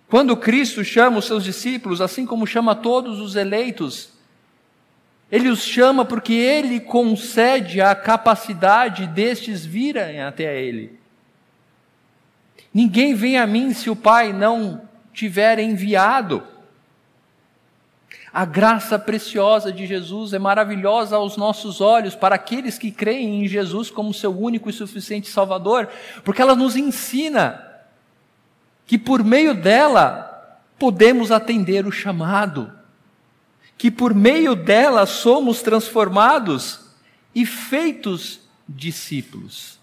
Quando 0.09 0.37
Cristo 0.37 0.85
chama 0.85 1.19
os 1.19 1.25
seus 1.25 1.45
discípulos, 1.45 2.01
assim 2.01 2.27
como 2.27 2.47
chama 2.47 2.75
todos 2.75 3.21
os 3.21 3.37
eleitos, 3.37 4.13
ele 5.31 5.49
os 5.49 5.65
chama 5.65 6.05
porque 6.05 6.33
ele 6.33 6.79
concede 6.79 7.81
a 7.81 7.95
capacidade 7.95 9.07
destes 9.07 9.65
virem 9.65 10.23
até 10.23 10.63
ele. 10.63 10.99
Ninguém 12.73 13.15
vem 13.15 13.39
a 13.39 13.47
mim 13.47 13.73
se 13.73 13.89
o 13.89 13.97
Pai 13.97 14.33
não 14.33 14.83
tiver 15.13 15.59
enviado. 15.59 16.43
A 18.33 18.45
graça 18.45 18.99
preciosa 18.99 19.73
de 19.73 19.87
Jesus 19.87 20.33
é 20.33 20.41
maravilhosa 20.41 21.15
aos 21.15 21.37
nossos 21.37 21.81
olhos, 21.81 22.17
para 22.17 22.35
aqueles 22.35 22.77
que 22.77 22.91
creem 22.91 23.45
em 23.45 23.49
Jesus 23.49 23.91
como 23.91 24.13
seu 24.13 24.37
único 24.37 24.69
e 24.69 24.73
suficiente 24.73 25.31
Salvador, 25.31 25.89
porque 26.25 26.43
ela 26.43 26.57
nos 26.57 26.75
ensina 26.75 27.74
que 28.87 28.99
por 28.99 29.25
meio 29.25 29.55
dela 29.55 30.61
podemos 30.79 31.31
atender 31.31 31.87
o 31.87 31.93
chamado, 31.93 32.73
que 33.79 33.91
por 33.91 34.15
meio 34.15 34.55
dela 34.55 35.07
somos 35.07 35.63
transformados 35.63 36.81
e 37.35 37.47
feitos 37.47 38.41
discípulos. 38.69 39.79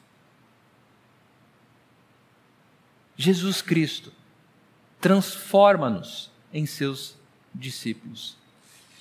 Jesus 3.17 3.61
Cristo 3.61 4.11
transforma-nos 4.99 6.31
em 6.53 6.65
seus 6.65 7.15
discípulos 7.53 8.37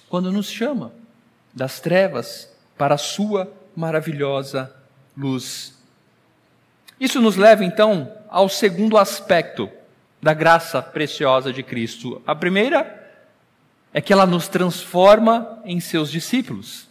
quando 0.08 0.32
nos 0.32 0.50
chama 0.50 0.92
das 1.54 1.80
trevas 1.80 2.50
para 2.76 2.96
a 2.96 2.98
sua 2.98 3.50
maravilhosa 3.76 4.74
luz. 5.16 5.74
Isso 6.98 7.20
nos 7.20 7.36
leva 7.36 7.64
então 7.64 8.12
ao 8.28 8.48
segundo 8.48 8.98
aspecto 8.98 9.70
da 10.22 10.34
graça 10.34 10.82
preciosa 10.82 11.52
de 11.52 11.62
Cristo. 11.62 12.22
A 12.26 12.34
primeira 12.34 12.98
é 13.92 14.00
que 14.00 14.12
ela 14.12 14.26
nos 14.26 14.48
transforma 14.48 15.60
em 15.64 15.80
seus 15.80 16.10
discípulos. 16.10 16.88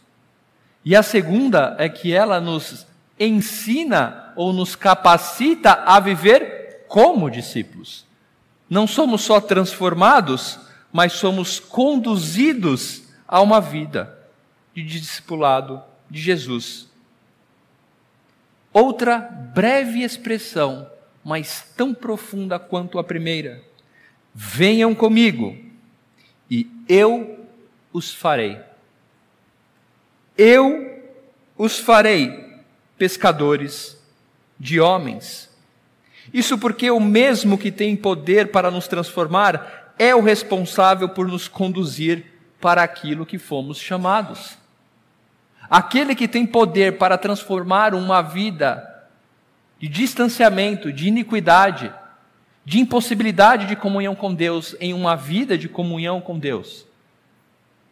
E 0.84 0.96
a 0.96 1.04
segunda 1.04 1.76
é 1.78 1.88
que 1.88 2.14
ela 2.14 2.40
nos 2.42 2.86
ensina 3.20 4.34
ou 4.36 4.54
nos 4.54 4.76
capacita 4.76 5.84
a 5.86 6.00
viver 6.00 6.86
como 6.88 7.30
discípulos. 7.30 8.06
Não 8.70 8.88
somos 8.88 9.22
só 9.22 9.40
transformados, 9.42 10.60
mas 10.92 11.14
somos 11.14 11.60
conduzidos 11.60 13.04
a 13.28 13.42
uma 13.42 13.60
vida 13.60 14.18
de 14.74 14.84
discipulado 14.84 15.82
de 16.10 16.22
Jesus. 16.22 16.90
Outra 18.72 19.20
breve 19.20 20.04
expressão, 20.04 20.90
mas 21.30 21.72
tão 21.78 21.94
profunda 21.94 22.58
quanto 22.58 22.98
a 22.98 23.04
primeira. 23.04 23.62
Venham 24.34 24.96
comigo 24.96 25.56
e 26.50 26.68
eu 26.88 27.46
os 27.94 28.12
farei. 28.12 28.58
Eu 30.36 31.04
os 31.56 31.78
farei 31.78 32.58
pescadores 32.98 33.96
de 34.60 34.80
homens. 34.80 35.56
Isso 36.34 36.58
porque 36.58 36.90
o 36.90 37.00
mesmo 37.00 37.60
que 37.60 37.72
tem 37.72 37.96
poder 37.96 38.50
para 38.50 38.72
nos 38.72 38.88
transformar 38.88 39.94
é 40.00 40.16
o 40.16 40.24
responsável 40.24 41.10
por 41.10 41.28
nos 41.28 41.48
conduzir 41.48 42.26
para 42.60 42.82
aquilo 42.82 43.24
que 43.24 43.38
fomos 43.38 43.78
chamados. 43.78 44.58
Aquele 45.70 46.16
que 46.16 46.28
tem 46.28 46.48
poder 46.48 46.98
para 46.98 47.20
transformar 47.20 47.94
uma 47.94 48.24
vida 48.24 48.89
de 49.80 49.88
distanciamento, 49.88 50.92
de 50.92 51.08
iniquidade, 51.08 51.92
de 52.66 52.80
impossibilidade 52.80 53.66
de 53.66 53.76
comunhão 53.76 54.14
com 54.14 54.34
Deus 54.34 54.76
em 54.80 54.94
uma 54.94 55.16
vida 55.16 55.58
de 55.58 55.70
comunhão 55.70 56.22
com 56.22 56.38
Deus, 56.38 56.86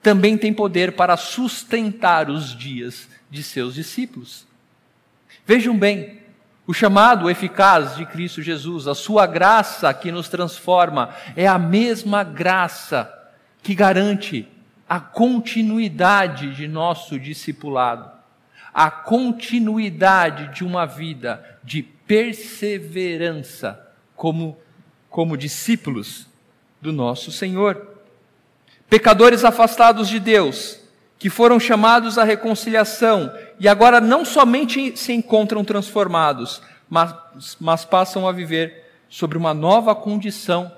também 0.04 0.38
tem 0.38 0.54
poder 0.54 0.96
para 0.96 1.18
sustentar 1.18 2.30
os 2.30 2.56
dias 2.56 3.10
de 3.30 3.42
seus 3.42 3.74
discípulos. 3.74 4.46
Vejam 5.46 5.78
bem, 5.78 6.20
o 6.68 6.74
chamado 6.74 7.30
eficaz 7.30 7.96
de 7.96 8.06
Cristo 8.06 8.42
Jesus, 8.42 8.88
a 8.88 8.94
sua 8.94 9.26
graça 9.26 9.94
que 9.94 10.12
nos 10.12 10.28
transforma, 10.28 11.10
é 11.36 11.48
a 11.48 11.58
mesma 11.58 12.24
graça 12.24 13.12
que 13.64 13.74
garante 13.74 14.48
a 14.88 15.00
continuidade 15.00 16.54
de 16.54 16.68
nosso 16.68 17.20
discipulado, 17.20 18.12
a 18.78 18.90
continuidade 18.92 20.54
de 20.54 20.64
uma 20.64 20.86
vida 20.86 21.44
de 21.64 21.82
perseverança 21.82 23.92
como, 24.16 24.56
como 25.10 25.36
discípulos 25.36 26.28
do 26.80 26.94
nosso 26.94 27.32
Senhor. 27.32 27.96
Pecadores 28.88 29.44
afastados 29.44 30.08
de 30.08 30.20
Deus, 30.20 30.80
que 31.18 31.28
foram 31.28 31.60
chamados 31.60 32.20
à 32.20 32.24
reconciliação 32.24 33.34
e 33.60 33.68
agora 33.68 34.00
não 34.00 34.24
somente 34.24 34.96
se 34.96 35.12
encontram 35.12 35.66
transformados, 35.66 36.62
mas, 36.88 37.58
mas 37.60 37.84
passam 37.84 38.28
a 38.28 38.32
viver 38.32 38.92
sobre 39.10 39.40
uma 39.40 39.56
nova 39.56 39.96
condição 39.96 40.72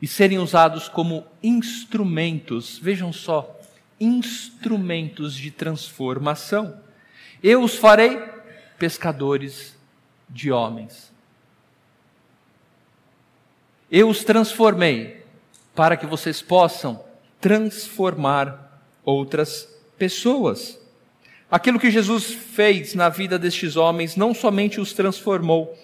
e 0.00 0.06
serem 0.06 0.38
usados 0.38 0.88
como 0.88 1.26
instrumentos, 1.42 2.78
vejam 2.78 3.12
só, 3.12 3.60
instrumentos 3.98 5.34
de 5.34 5.50
transformação. 5.50 6.83
Eu 7.46 7.62
os 7.62 7.76
farei 7.76 8.18
pescadores 8.78 9.76
de 10.30 10.50
homens. 10.50 11.12
Eu 13.90 14.08
os 14.08 14.24
transformei 14.24 15.22
para 15.74 15.94
que 15.94 16.06
vocês 16.06 16.40
possam 16.40 17.04
transformar 17.38 18.82
outras 19.04 19.68
pessoas. 19.98 20.80
Aquilo 21.50 21.78
que 21.78 21.90
Jesus 21.90 22.32
fez 22.32 22.94
na 22.94 23.10
vida 23.10 23.38
destes 23.38 23.76
homens 23.76 24.16
não 24.16 24.32
somente 24.32 24.80
os 24.80 24.94
transformou, 24.94 25.78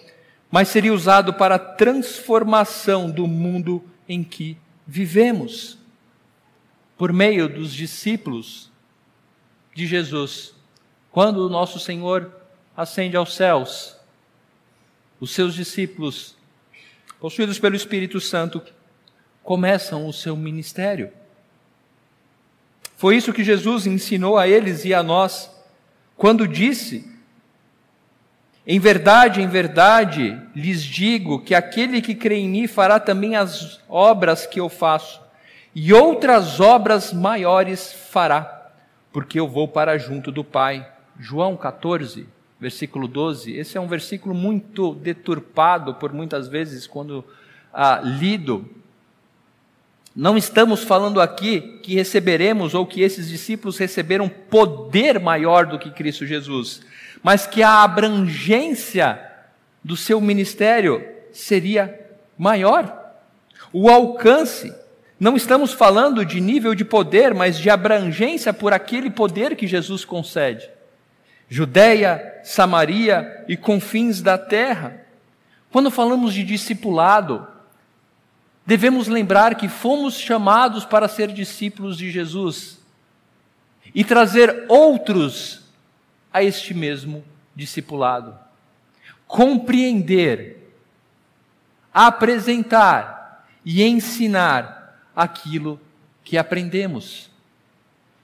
mas 0.49 0.67
seria 0.69 0.91
usado 0.91 1.31
para 1.31 1.55
a 1.55 1.59
transformação 1.59 3.07
do 3.07 3.27
mundo 3.27 3.85
em 4.09 4.23
que 4.23 4.57
vivemos. 4.87 5.77
Por 6.97 7.13
meio 7.13 7.47
dos 7.47 7.71
discípulos 7.71 8.71
de 9.75 9.85
Jesus, 9.85 10.55
quando 11.11 11.45
o 11.45 11.49
nosso 11.49 11.79
Senhor 11.79 12.31
ascende 12.75 13.17
aos 13.17 13.35
céus, 13.35 13.95
os 15.19 15.31
seus 15.31 15.53
discípulos, 15.53 16.35
possuídos 17.19 17.59
pelo 17.59 17.75
Espírito 17.75 18.19
Santo, 18.19 18.61
começam 19.43 20.07
o 20.07 20.13
seu 20.13 20.35
ministério. 20.35 21.11
Foi 22.95 23.15
isso 23.15 23.33
que 23.33 23.43
Jesus 23.43 23.85
ensinou 23.85 24.37
a 24.37 24.47
eles 24.47 24.85
e 24.85 24.93
a 24.93 25.03
nós, 25.03 25.51
quando 26.15 26.47
disse 26.47 27.11
em 28.65 28.79
verdade, 28.79 29.41
em 29.41 29.47
verdade, 29.47 30.39
lhes 30.55 30.83
digo 30.83 31.41
que 31.41 31.55
aquele 31.55 32.01
que 32.01 32.13
crê 32.13 32.35
em 32.35 32.47
mim 32.47 32.67
fará 32.67 32.99
também 32.99 33.35
as 33.35 33.79
obras 33.89 34.45
que 34.45 34.59
eu 34.59 34.69
faço, 34.69 35.19
e 35.73 35.91
outras 35.91 36.59
obras 36.59 37.11
maiores 37.11 37.91
fará, 37.91 38.69
porque 39.11 39.39
eu 39.39 39.47
vou 39.47 39.67
para 39.67 39.97
junto 39.97 40.31
do 40.31 40.43
Pai. 40.43 40.87
João 41.21 41.55
14, 41.55 42.27
versículo 42.59 43.07
12. 43.07 43.55
Esse 43.55 43.77
é 43.77 43.81
um 43.81 43.87
versículo 43.87 44.35
muito 44.35 44.95
deturpado 44.95 45.93
por 45.93 46.11
muitas 46.11 46.47
vezes 46.47 46.87
quando 46.87 47.23
ah, 47.73 48.01
lido. 48.03 48.65
Não 50.13 50.37
estamos 50.37 50.83
falando 50.83 51.21
aqui 51.21 51.79
que 51.83 51.95
receberemos 51.95 52.73
ou 52.73 52.85
que 52.85 53.01
esses 53.01 53.29
discípulos 53.29 53.77
receberam 53.77 54.27
poder 54.27 55.19
maior 55.19 55.65
do 55.65 55.79
que 55.79 55.91
Cristo 55.91 56.25
Jesus 56.25 56.81
mas 57.23 57.45
que 57.45 57.61
a 57.61 57.83
abrangência 57.83 59.19
do 59.83 59.95
seu 59.95 60.19
ministério 60.19 61.05
seria 61.31 61.99
maior. 62.37 62.99
O 63.71 63.89
alcance, 63.89 64.73
não 65.19 65.35
estamos 65.35 65.73
falando 65.73 66.25
de 66.25 66.41
nível 66.41 66.73
de 66.73 66.83
poder, 66.83 67.33
mas 67.33 67.57
de 67.57 67.69
abrangência 67.69 68.51
por 68.51 68.73
aquele 68.73 69.09
poder 69.09 69.55
que 69.55 69.67
Jesus 69.67 70.03
concede. 70.03 70.69
Judéia, 71.53 72.39
Samaria 72.45 73.43
e 73.45 73.57
confins 73.57 74.21
da 74.21 74.37
terra. 74.37 75.05
Quando 75.69 75.91
falamos 75.91 76.33
de 76.33 76.45
discipulado, 76.45 77.45
devemos 78.65 79.09
lembrar 79.09 79.55
que 79.55 79.67
fomos 79.67 80.17
chamados 80.17 80.85
para 80.85 81.09
ser 81.09 81.27
discípulos 81.33 81.97
de 81.97 82.09
Jesus 82.09 82.79
e 83.93 84.01
trazer 84.05 84.63
outros 84.69 85.63
a 86.31 86.41
este 86.41 86.73
mesmo 86.73 87.21
discipulado. 87.53 88.33
Compreender, 89.27 90.73
apresentar 91.93 93.45
e 93.65 93.83
ensinar 93.83 95.05
aquilo 95.13 95.77
que 96.23 96.37
aprendemos. 96.37 97.29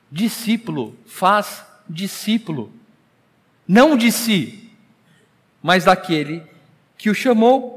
Discípulo 0.09 0.97
faz 1.05 1.65
discípulo, 1.89 2.71
não 3.67 3.97
de 3.97 4.12
si, 4.12 4.71
mas 5.62 5.86
daquele 5.86 6.43
que 6.97 7.10
o 7.10 7.15
chamou. 7.15 7.75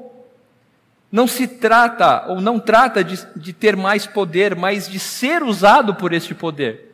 Não 1.11 1.27
se 1.27 1.49
trata, 1.49 2.27
ou 2.29 2.41
não 2.41 2.61
trata 2.61 3.03
de, 3.03 3.19
de 3.35 3.53
ter 3.53 3.77
mais 3.77 4.07
poder, 4.07 4.55
mas 4.55 4.89
de 4.89 5.01
ser 5.01 5.43
usado 5.43 5.97
por 5.97 6.13
este 6.13 6.35
poder 6.35 6.91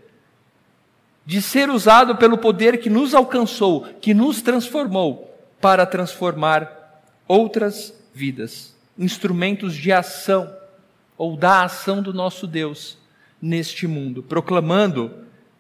de 1.27 1.43
ser 1.43 1.69
usado 1.69 2.15
pelo 2.15 2.39
poder 2.39 2.79
que 2.79 2.89
nos 2.89 3.13
alcançou, 3.13 3.83
que 4.01 4.15
nos 4.15 4.41
transformou, 4.41 5.37
para 5.61 5.85
transformar 5.85 7.03
outras 7.27 7.93
vidas, 8.15 8.77
instrumentos 8.97 9.75
de 9.75 9.91
ação 9.91 10.55
ou 11.19 11.37
da 11.37 11.65
ação 11.65 12.01
do 12.01 12.15
nosso 12.15 12.47
Deus 12.47 12.97
neste 13.43 13.89
mundo, 13.89 14.23
proclamando 14.23 15.13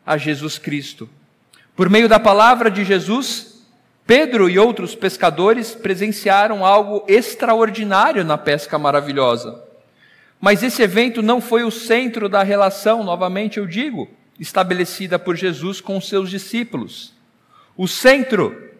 a 0.04 0.16
Jesus 0.16 0.56
Cristo. 0.56 1.08
Por 1.76 1.90
meio 1.90 2.08
da 2.08 2.18
palavra 2.18 2.70
de 2.70 2.84
Jesus, 2.84 3.62
Pedro 4.06 4.48
e 4.48 4.58
outros 4.58 4.94
pescadores 4.94 5.74
presenciaram 5.74 6.64
algo 6.64 7.04
extraordinário 7.06 8.24
na 8.24 8.38
pesca 8.38 8.78
maravilhosa. 8.78 9.62
Mas 10.40 10.62
esse 10.62 10.80
evento 10.80 11.20
não 11.20 11.38
foi 11.38 11.64
o 11.64 11.70
centro 11.70 12.30
da 12.30 12.42
relação, 12.42 13.04
novamente 13.04 13.58
eu 13.58 13.66
digo 13.66 14.08
estabelecida 14.40 15.18
por 15.18 15.36
Jesus 15.36 15.80
com 15.80 15.98
os 15.98 16.08
seus 16.08 16.30
discípulos. 16.30 17.12
O 17.76 17.86
centro 17.86 18.70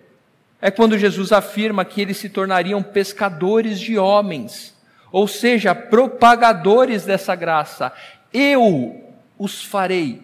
é 0.61 0.71
quando 0.71 0.99
Jesus 0.99 1.33
afirma 1.33 1.85
que 1.85 2.01
eles 2.01 2.17
se 2.17 2.31
tornariam 2.31 2.83
pescadores 2.83 3.79
de 3.79 3.99
homens, 3.99 4.75
ou 5.13 5.29
seja, 5.29 5.75
propagadores 5.75 7.05
dessa 7.05 7.35
graça. 7.35 7.93
Eu 8.33 9.03
os 9.39 9.63
farei 9.63 10.23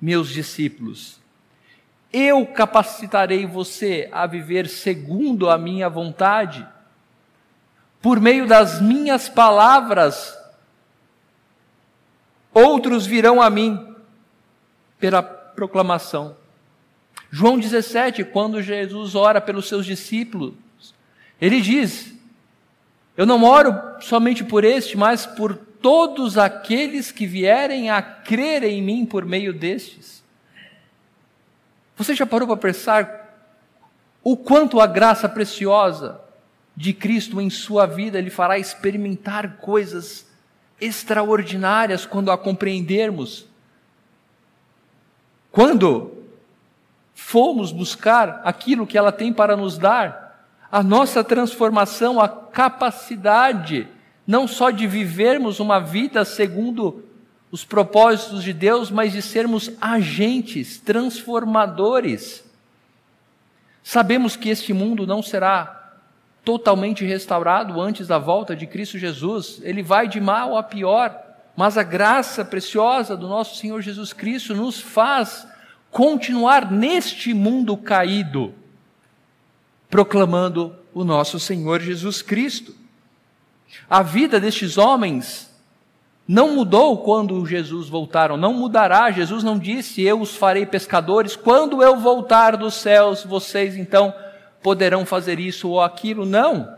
meus 0.00 0.28
discípulos. 0.28 1.18
Eu 2.12 2.46
capacitarei 2.46 3.44
você 3.44 4.08
a 4.10 4.26
viver 4.26 4.68
segundo 4.68 5.50
a 5.50 5.58
minha 5.58 5.88
vontade. 5.88 6.66
Por 8.00 8.20
meio 8.20 8.46
das 8.46 8.80
minhas 8.80 9.28
palavras, 9.28 10.36
outros 12.54 13.06
virão 13.06 13.42
a 13.42 13.50
mim 13.50 13.94
pela 14.98 15.22
proclamação. 15.22 16.36
João 17.30 17.58
17, 17.58 18.24
quando 18.24 18.62
Jesus 18.62 19.14
ora 19.14 19.40
pelos 19.40 19.68
seus 19.68 19.84
discípulos, 19.84 20.54
ele 21.40 21.60
diz: 21.60 22.14
Eu 23.16 23.26
não 23.26 23.44
oro 23.44 23.74
somente 24.00 24.42
por 24.42 24.64
este, 24.64 24.96
mas 24.96 25.26
por 25.26 25.54
todos 25.54 26.38
aqueles 26.38 27.12
que 27.12 27.26
vierem 27.26 27.90
a 27.90 28.00
crer 28.00 28.64
em 28.64 28.82
mim 28.82 29.04
por 29.04 29.24
meio 29.24 29.52
destes. 29.52 30.17
Você 31.98 32.14
já 32.14 32.24
parou 32.24 32.46
para 32.46 32.56
pensar 32.56 33.28
o 34.22 34.36
quanto 34.36 34.80
a 34.80 34.86
graça 34.86 35.28
preciosa 35.28 36.20
de 36.76 36.92
Cristo 36.92 37.40
em 37.40 37.50
sua 37.50 37.86
vida 37.86 38.20
lhe 38.20 38.30
fará 38.30 38.56
experimentar 38.56 39.56
coisas 39.56 40.24
extraordinárias 40.80 42.06
quando 42.06 42.30
a 42.30 42.38
compreendermos? 42.38 43.48
Quando 45.50 46.22
fomos 47.16 47.72
buscar 47.72 48.42
aquilo 48.44 48.86
que 48.86 48.96
ela 48.96 49.10
tem 49.10 49.32
para 49.32 49.56
nos 49.56 49.76
dar, 49.76 50.46
a 50.70 50.84
nossa 50.84 51.24
transformação, 51.24 52.20
a 52.20 52.28
capacidade, 52.28 53.88
não 54.24 54.46
só 54.46 54.70
de 54.70 54.86
vivermos 54.86 55.58
uma 55.58 55.80
vida 55.80 56.24
segundo 56.24 57.02
os 57.50 57.64
propósitos 57.64 58.42
de 58.42 58.52
Deus, 58.52 58.90
mas 58.90 59.12
de 59.12 59.22
sermos 59.22 59.70
agentes 59.80 60.78
transformadores. 60.78 62.44
Sabemos 63.82 64.36
que 64.36 64.50
este 64.50 64.72
mundo 64.72 65.06
não 65.06 65.22
será 65.22 65.78
totalmente 66.44 67.04
restaurado 67.04 67.80
antes 67.80 68.06
da 68.06 68.18
volta 68.18 68.54
de 68.54 68.66
Cristo 68.66 68.98
Jesus, 68.98 69.60
ele 69.62 69.82
vai 69.82 70.08
de 70.08 70.20
mal 70.20 70.56
a 70.56 70.62
pior, 70.62 71.14
mas 71.56 71.76
a 71.76 71.82
graça 71.82 72.44
preciosa 72.44 73.16
do 73.16 73.28
nosso 73.28 73.56
Senhor 73.56 73.82
Jesus 73.82 74.12
Cristo 74.12 74.54
nos 74.54 74.80
faz 74.80 75.46
continuar 75.90 76.70
neste 76.70 77.34
mundo 77.34 77.76
caído, 77.76 78.54
proclamando 79.90 80.74
o 80.94 81.04
nosso 81.04 81.40
Senhor 81.40 81.80
Jesus 81.80 82.22
Cristo. 82.22 82.74
A 83.88 84.02
vida 84.02 84.40
destes 84.40 84.78
homens 84.78 85.47
não 86.28 86.54
mudou 86.54 86.98
quando 86.98 87.46
Jesus 87.46 87.88
voltaram, 87.88 88.36
não 88.36 88.52
mudará. 88.52 89.10
Jesus 89.10 89.42
não 89.42 89.58
disse: 89.58 90.02
Eu 90.02 90.20
os 90.20 90.36
farei 90.36 90.66
pescadores. 90.66 91.34
Quando 91.34 91.82
eu 91.82 91.96
voltar 91.96 92.54
dos 92.54 92.74
céus, 92.74 93.24
vocês 93.24 93.74
então 93.74 94.12
poderão 94.62 95.06
fazer 95.06 95.40
isso 95.40 95.70
ou 95.70 95.80
aquilo. 95.80 96.26
Não. 96.26 96.76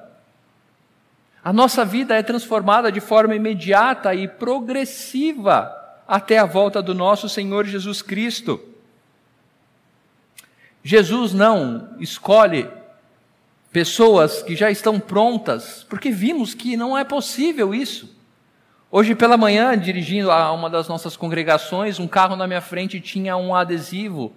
A 1.42 1.52
nossa 1.52 1.84
vida 1.84 2.14
é 2.14 2.22
transformada 2.22 2.92
de 2.92 3.00
forma 3.00 3.34
imediata 3.34 4.14
e 4.14 4.28
progressiva 4.28 5.76
até 6.06 6.38
a 6.38 6.46
volta 6.46 6.80
do 6.80 6.94
nosso 6.94 7.28
Senhor 7.28 7.66
Jesus 7.66 8.02
Cristo. 8.02 8.60
Jesus 10.84 11.32
não 11.32 11.96
escolhe 11.98 12.68
pessoas 13.72 14.44
que 14.44 14.54
já 14.54 14.70
estão 14.70 15.00
prontas, 15.00 15.84
porque 15.88 16.12
vimos 16.12 16.54
que 16.54 16.76
não 16.76 16.96
é 16.96 17.02
possível 17.02 17.74
isso. 17.74 18.19
Hoje 18.92 19.14
pela 19.14 19.36
manhã, 19.36 19.78
dirigindo 19.78 20.32
a 20.32 20.50
uma 20.50 20.68
das 20.68 20.88
nossas 20.88 21.16
congregações, 21.16 22.00
um 22.00 22.08
carro 22.08 22.34
na 22.34 22.46
minha 22.46 22.60
frente 22.60 23.00
tinha 23.00 23.36
um 23.36 23.54
adesivo 23.54 24.32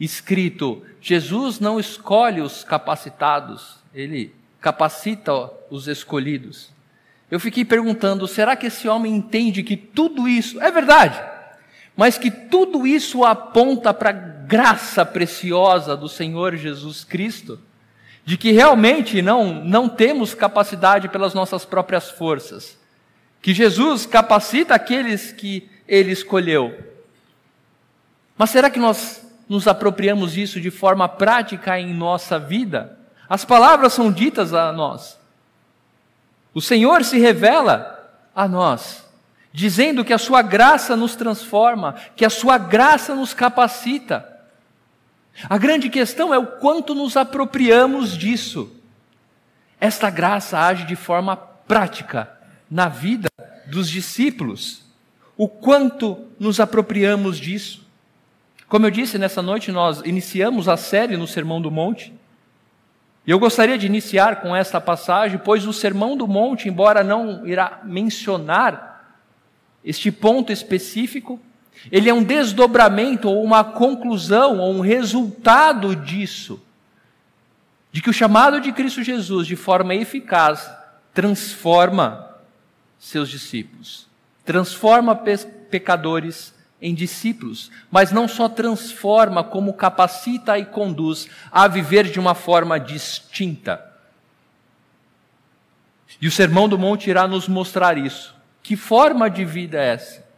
escrito: 0.00 0.82
Jesus 1.00 1.60
não 1.60 1.78
escolhe 1.78 2.40
os 2.40 2.64
capacitados, 2.64 3.76
ele 3.94 4.34
capacita 4.60 5.50
os 5.70 5.86
escolhidos. 5.86 6.70
Eu 7.30 7.38
fiquei 7.38 7.64
perguntando: 7.64 8.26
será 8.26 8.56
que 8.56 8.66
esse 8.68 8.88
homem 8.88 9.14
entende 9.14 9.62
que 9.62 9.76
tudo 9.76 10.26
isso 10.26 10.58
é 10.62 10.70
verdade? 10.70 11.20
Mas 11.94 12.16
que 12.16 12.30
tudo 12.30 12.86
isso 12.86 13.24
aponta 13.24 13.92
para 13.92 14.10
a 14.10 14.12
graça 14.12 15.04
preciosa 15.04 15.94
do 15.94 16.08
Senhor 16.08 16.56
Jesus 16.56 17.04
Cristo? 17.04 17.60
de 18.28 18.36
que 18.36 18.52
realmente 18.52 19.22
não, 19.22 19.64
não 19.64 19.88
temos 19.88 20.34
capacidade 20.34 21.08
pelas 21.08 21.32
nossas 21.32 21.64
próprias 21.64 22.10
forças, 22.10 22.78
que 23.40 23.54
Jesus 23.54 24.06
capacita 24.06 24.74
aqueles 24.74 25.32
que 25.32 25.68
ele 25.86 26.12
escolheu. 26.12 26.76
Mas 28.36 28.50
será 28.50 28.70
que 28.70 28.78
nós 28.78 29.26
nos 29.48 29.66
apropriamos 29.66 30.32
disso 30.32 30.60
de 30.60 30.70
forma 30.70 31.08
prática 31.08 31.78
em 31.78 31.94
nossa 31.94 32.38
vida? 32.38 32.98
As 33.28 33.44
palavras 33.44 33.92
são 33.92 34.10
ditas 34.10 34.52
a 34.52 34.72
nós. 34.72 35.18
O 36.52 36.60
Senhor 36.60 37.04
se 37.04 37.18
revela 37.18 37.94
a 38.34 38.48
nós, 38.48 39.04
dizendo 39.52 40.04
que 40.04 40.12
a 40.12 40.18
sua 40.18 40.42
graça 40.42 40.96
nos 40.96 41.14
transforma, 41.14 41.94
que 42.16 42.24
a 42.24 42.30
sua 42.30 42.58
graça 42.58 43.14
nos 43.14 43.32
capacita. 43.34 44.36
A 45.48 45.56
grande 45.56 45.88
questão 45.88 46.34
é 46.34 46.38
o 46.38 46.46
quanto 46.46 46.94
nos 46.94 47.16
apropriamos 47.16 48.16
disso. 48.16 48.72
Esta 49.80 50.10
graça 50.10 50.58
age 50.58 50.84
de 50.84 50.96
forma 50.96 51.36
prática 51.36 52.37
na 52.70 52.88
vida 52.88 53.28
dos 53.66 53.88
discípulos. 53.88 54.82
O 55.36 55.48
quanto 55.48 56.26
nos 56.38 56.60
apropriamos 56.60 57.38
disso. 57.38 57.86
Como 58.68 58.86
eu 58.86 58.90
disse, 58.90 59.18
nessa 59.18 59.40
noite 59.40 59.72
nós 59.72 60.02
iniciamos 60.04 60.68
a 60.68 60.76
série 60.76 61.16
no 61.16 61.26
Sermão 61.26 61.60
do 61.60 61.70
Monte. 61.70 62.12
E 63.26 63.30
eu 63.30 63.38
gostaria 63.38 63.78
de 63.78 63.86
iniciar 63.86 64.40
com 64.40 64.54
esta 64.54 64.80
passagem, 64.80 65.38
pois 65.42 65.66
o 65.66 65.72
Sermão 65.72 66.16
do 66.16 66.26
Monte, 66.26 66.68
embora 66.68 67.04
não 67.04 67.46
irá 67.46 67.80
mencionar 67.84 69.16
este 69.84 70.10
ponto 70.10 70.52
específico, 70.52 71.40
ele 71.90 72.10
é 72.10 72.14
um 72.14 72.22
desdobramento 72.22 73.28
ou 73.28 73.42
uma 73.42 73.62
conclusão 73.62 74.58
ou 74.58 74.72
um 74.72 74.80
resultado 74.80 75.94
disso. 75.94 76.60
De 77.92 78.02
que 78.02 78.10
o 78.10 78.14
chamado 78.14 78.60
de 78.60 78.72
Cristo 78.72 79.02
Jesus, 79.02 79.46
de 79.46 79.56
forma 79.56 79.94
eficaz, 79.94 80.70
transforma 81.14 82.27
seus 82.98 83.28
discípulos, 83.28 84.06
transforma 84.44 85.14
pe 85.14 85.36
pecadores 85.70 86.54
em 86.80 86.94
discípulos, 86.94 87.70
mas 87.90 88.10
não 88.10 88.26
só 88.26 88.48
transforma, 88.48 89.44
como 89.44 89.74
capacita 89.74 90.58
e 90.58 90.64
conduz 90.64 91.28
a 91.52 91.68
viver 91.68 92.10
de 92.10 92.18
uma 92.18 92.34
forma 92.34 92.80
distinta. 92.80 93.84
E 96.20 96.26
o 96.26 96.30
Sermão 96.30 96.68
do 96.68 96.78
Monte 96.78 97.10
irá 97.10 97.28
nos 97.28 97.48
mostrar 97.48 97.98
isso. 97.98 98.34
Que 98.62 98.76
forma 98.76 99.28
de 99.28 99.44
vida 99.44 99.78
é 99.78 99.88
essa? 99.88 100.28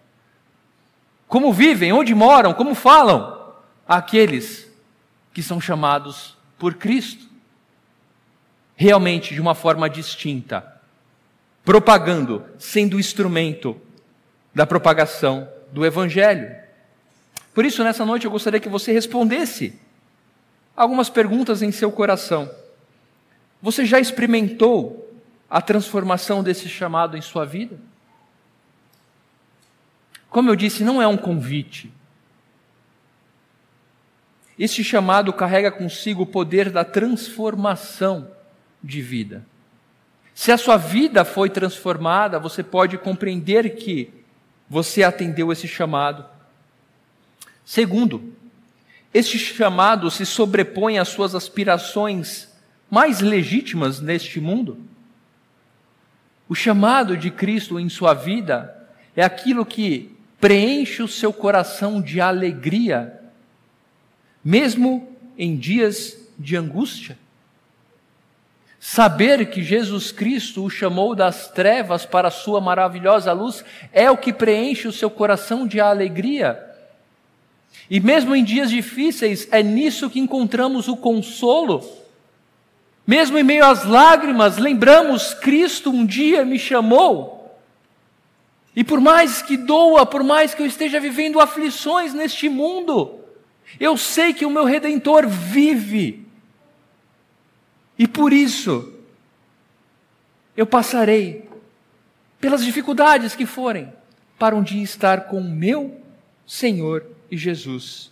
como 1.31 1.53
vivem, 1.53 1.93
onde 1.93 2.13
moram, 2.13 2.53
como 2.53 2.75
falam 2.75 3.55
aqueles 3.87 4.69
que 5.33 5.41
são 5.45 5.61
chamados 5.61 6.37
por 6.59 6.75
Cristo. 6.75 7.25
Realmente 8.75 9.33
de 9.33 9.41
uma 9.41 9.55
forma 9.55 9.89
distinta, 9.89 10.80
propagando, 11.65 12.45
sendo 12.59 12.99
instrumento 12.99 13.81
da 14.55 14.67
propagação 14.67 15.49
do 15.73 15.85
Evangelho. 15.85 16.55
Por 17.55 17.65
isso, 17.65 17.85
nessa 17.85 18.05
noite 18.05 18.25
eu 18.25 18.31
gostaria 18.31 18.61
que 18.61 18.69
você 18.69 18.93
respondesse 18.93 19.79
algumas 20.77 21.11
perguntas 21.11 21.63
em 21.63 21.71
seu 21.71 21.93
coração. 21.93 22.51
Você 23.61 23.85
já 23.85 24.01
experimentou 24.01 25.09
a 25.49 25.61
transformação 25.61 26.43
desse 26.43 26.69
chamado 26.69 27.17
em 27.17 27.21
sua 27.21 27.45
vida? 27.45 27.79
Como 30.29 30.49
eu 30.49 30.57
disse, 30.57 30.85
não 30.85 31.03
é 31.03 31.07
um 31.09 31.17
convite. 31.17 31.93
Este 34.59 34.85
chamado 34.85 35.33
carrega 35.33 35.71
consigo 35.73 36.23
o 36.23 36.27
poder 36.27 36.71
da 36.71 36.85
transformação 36.85 38.31
de 38.83 39.03
vida. 39.03 39.45
Se 40.35 40.53
a 40.53 40.57
sua 40.57 40.77
vida 40.77 41.25
foi 41.25 41.51
transformada, 41.51 42.39
você 42.39 42.63
pode 42.63 42.97
compreender 42.99 43.77
que 43.77 44.13
você 44.69 45.03
atendeu 45.03 45.51
esse 45.51 45.67
chamado. 45.67 46.25
Segundo, 47.65 48.33
este 49.13 49.39
chamado 49.39 50.11
se 50.11 50.25
sobrepõe 50.25 50.99
às 50.99 51.09
suas 51.09 51.35
aspirações 51.35 52.49
mais 52.91 53.21
legítimas 53.21 54.01
neste 54.01 54.41
mundo. 54.41 54.79
O 56.49 56.55
chamado 56.55 57.17
de 57.17 57.31
Cristo 57.31 57.79
em 57.79 57.89
sua 57.89 58.15
vida 58.15 58.77
é 59.15 59.23
aquilo 59.23 59.67
que 59.67 60.17
preenche 60.41 61.03
o 61.03 61.09
seu 61.09 61.33
coração 61.33 62.01
de 62.01 62.21
alegria, 62.21 63.21
mesmo 64.43 65.17
em 65.37 65.57
dias 65.57 66.17
de 66.39 66.57
angústia. 66.57 67.19
Saber 68.83 69.51
que 69.51 69.63
Jesus 69.63 70.11
Cristo 70.11 70.65
o 70.65 70.71
chamou 70.71 71.15
das 71.15 71.49
trevas 71.49 72.07
para 72.07 72.29
a 72.29 72.31
sua 72.31 72.63
maravilhosa 72.63 73.31
luz 73.31 73.63
é 73.93 74.11
o 74.11 74.17
que 74.17 74.33
preenche 74.33 74.89
o 74.89 74.93
seu 74.93 75.11
coração 75.11 75.67
de 75.67 75.79
alegria. 75.79 76.59
E 77.91 78.01
mesmo 78.01 78.35
em 78.35 78.43
dias 78.43 78.71
difíceis, 78.71 79.47
é 79.51 79.63
nisso 79.63 80.09
que 80.09 80.19
encontramos 80.19 80.89
o 80.89 80.97
consolo. 80.97 81.87
Mesmo 83.07 83.37
em 83.37 83.43
meio 83.43 83.67
às 83.67 83.85
lágrimas, 83.85 84.57
lembramos: 84.57 85.35
Cristo 85.35 85.91
um 85.91 86.07
dia 86.07 86.43
me 86.43 86.59
chamou. 86.59 87.61
E 88.75 88.83
por 88.83 88.99
mais 88.99 89.43
que 89.43 89.59
doa, 89.59 90.07
por 90.07 90.23
mais 90.23 90.55
que 90.55 90.63
eu 90.63 90.67
esteja 90.67 90.99
vivendo 90.99 91.39
aflições 91.39 92.15
neste 92.15 92.49
mundo, 92.49 93.21
eu 93.79 93.95
sei 93.99 94.33
que 94.33 94.47
o 94.47 94.51
meu 94.51 94.65
redentor 94.65 95.29
vive. 95.29 96.20
E 98.01 98.09
por 98.09 98.33
isso, 98.33 98.95
eu 100.57 100.65
passarei 100.65 101.47
pelas 102.41 102.65
dificuldades 102.65 103.37
que 103.37 103.45
forem, 103.45 103.93
para 104.39 104.57
um 104.57 104.63
dia 104.63 104.83
estar 104.83 105.27
com 105.27 105.37
o 105.37 105.45
meu 105.45 106.01
Senhor 106.47 107.05
e 107.31 107.37
Jesus. 107.37 108.11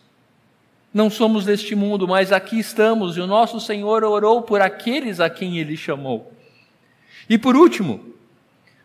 Não 0.92 1.08
somos 1.08 1.46
deste 1.46 1.74
mundo, 1.74 2.06
mas 2.06 2.32
aqui 2.32 2.58
estamos, 2.58 3.16
e 3.16 3.20
o 3.22 3.26
nosso 3.26 3.58
Senhor 3.60 4.04
orou 4.04 4.42
por 4.42 4.60
aqueles 4.60 5.20
a 5.20 5.30
quem 5.30 5.56
ele 5.56 5.74
chamou. 5.74 6.34
E 7.26 7.38
por 7.38 7.56
último, 7.56 8.14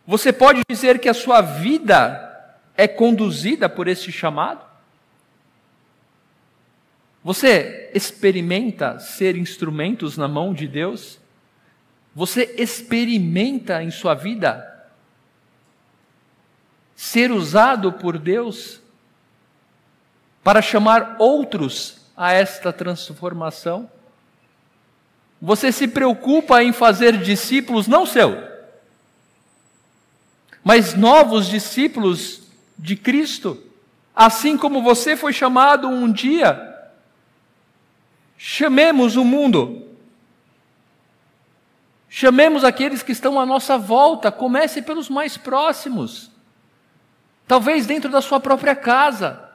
você 0.08 0.32
pode 0.32 0.62
dizer 0.70 1.00
que 1.00 1.10
a 1.10 1.14
sua 1.14 1.42
vida 1.42 2.56
é 2.78 2.88
conduzida 2.88 3.68
por 3.68 3.90
esse 3.90 4.10
chamado? 4.10 4.64
Você 7.24 7.90
experimenta 7.94 9.00
ser 9.00 9.38
instrumentos 9.38 10.18
na 10.18 10.28
mão 10.28 10.54
de 10.54 10.68
Deus? 10.68 11.20
Você 12.14 12.56
experimenta 12.58 13.82
em 13.82 13.90
sua 13.90 14.14
vida 14.14 14.70
ser 16.96 17.32
usado 17.32 17.94
por 17.94 18.18
Deus 18.18 18.82
para 20.44 20.62
chamar 20.62 21.16
outros 21.18 22.02
a 22.16 22.34
esta 22.34 22.74
transformação? 22.74 23.90
Você 25.42 25.72
se 25.72 25.88
preocupa 25.88 26.62
em 26.62 26.74
fazer 26.74 27.18
discípulos 27.18 27.88
não 27.88 28.06
seu, 28.06 28.38
mas 30.64 30.94
novos 30.94 31.48
discípulos 31.48 32.44
de 32.78 32.96
Cristo, 32.96 33.62
assim 34.16 34.58
como 34.58 34.82
você 34.82 35.16
foi 35.16 35.34
chamado 35.34 35.88
um 35.88 36.12
dia. 36.12 36.73
Chamemos 38.46 39.16
o 39.16 39.24
mundo. 39.24 39.88
Chamemos 42.10 42.66
aqueles 42.66 43.02
que 43.02 43.14
estão 43.14 43.40
à 43.40 43.46
nossa 43.46 43.78
volta, 43.78 44.34
comece 44.34 44.82
pelos 44.82 45.08
mais 45.08 45.38
próximos. 45.38 46.30
Talvez 47.48 47.86
dentro 47.86 48.12
da 48.12 48.22
sua 48.22 48.42
própria 48.42 48.76
casa. 48.76 49.50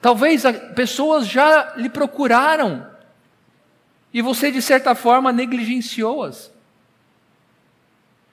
Talvez 0.00 0.44
pessoas 0.76 1.26
já 1.26 1.74
lhe 1.74 1.88
procuraram 1.88 2.88
e 4.14 4.22
você, 4.22 4.52
de 4.52 4.62
certa 4.62 4.94
forma, 4.94 5.32
negligenciou-as. 5.32 6.52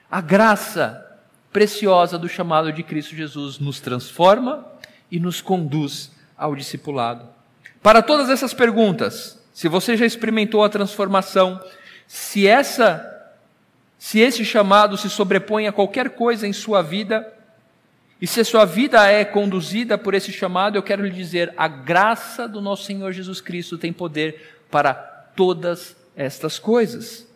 A 0.08 0.20
graça 0.20 1.20
preciosa 1.52 2.16
do 2.16 2.28
chamado 2.28 2.72
de 2.72 2.84
Cristo 2.84 3.16
Jesus 3.16 3.58
nos 3.58 3.80
transforma 3.80 4.64
e 5.10 5.18
nos 5.18 5.40
conduz 5.40 6.12
ao 6.36 6.54
discipulado. 6.54 7.36
Para 7.82 8.02
todas 8.02 8.28
essas 8.28 8.52
perguntas, 8.52 9.38
se 9.52 9.68
você 9.68 9.96
já 9.96 10.06
experimentou 10.06 10.62
a 10.64 10.68
transformação, 10.68 11.60
se 12.06 12.46
essa 12.46 13.14
se 13.98 14.20
esse 14.20 14.44
chamado 14.44 14.96
se 14.96 15.10
sobrepõe 15.10 15.66
a 15.66 15.72
qualquer 15.72 16.10
coisa 16.10 16.46
em 16.46 16.52
sua 16.52 16.82
vida, 16.82 17.34
e 18.20 18.26
se 18.26 18.40
a 18.40 18.44
sua 18.44 18.64
vida 18.64 19.04
é 19.10 19.24
conduzida 19.24 19.98
por 19.98 20.14
esse 20.14 20.32
chamado, 20.32 20.76
eu 20.76 20.82
quero 20.82 21.04
lhe 21.04 21.10
dizer: 21.10 21.52
a 21.56 21.66
graça 21.68 22.48
do 22.48 22.60
nosso 22.60 22.84
Senhor 22.84 23.12
Jesus 23.12 23.40
Cristo 23.40 23.76
tem 23.76 23.92
poder 23.92 24.60
para 24.70 24.94
todas 24.94 25.96
estas 26.16 26.58
coisas. 26.58 27.26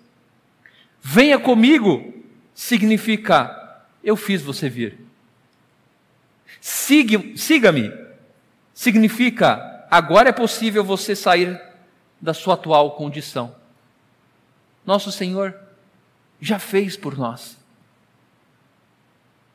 Venha 1.01 1.39
comigo 1.39 2.13
significa 2.55 3.59
eu 4.03 4.17
fiz 4.17 4.43
você 4.43 4.69
vir. 4.69 4.99
Siga-me 6.61 7.93
significa 8.75 9.72
agora 9.93 10.31
é 10.31 10.33
possível 10.33 10.83
você 10.83 11.15
sair 11.15 11.61
da 12.21 12.35
sua 12.35 12.55
atual 12.55 12.97
condição. 12.97 13.55
Nosso 14.85 15.13
Senhor 15.13 15.55
já 16.41 16.59
fez 16.59 16.97
por 16.97 17.17
nós 17.17 17.63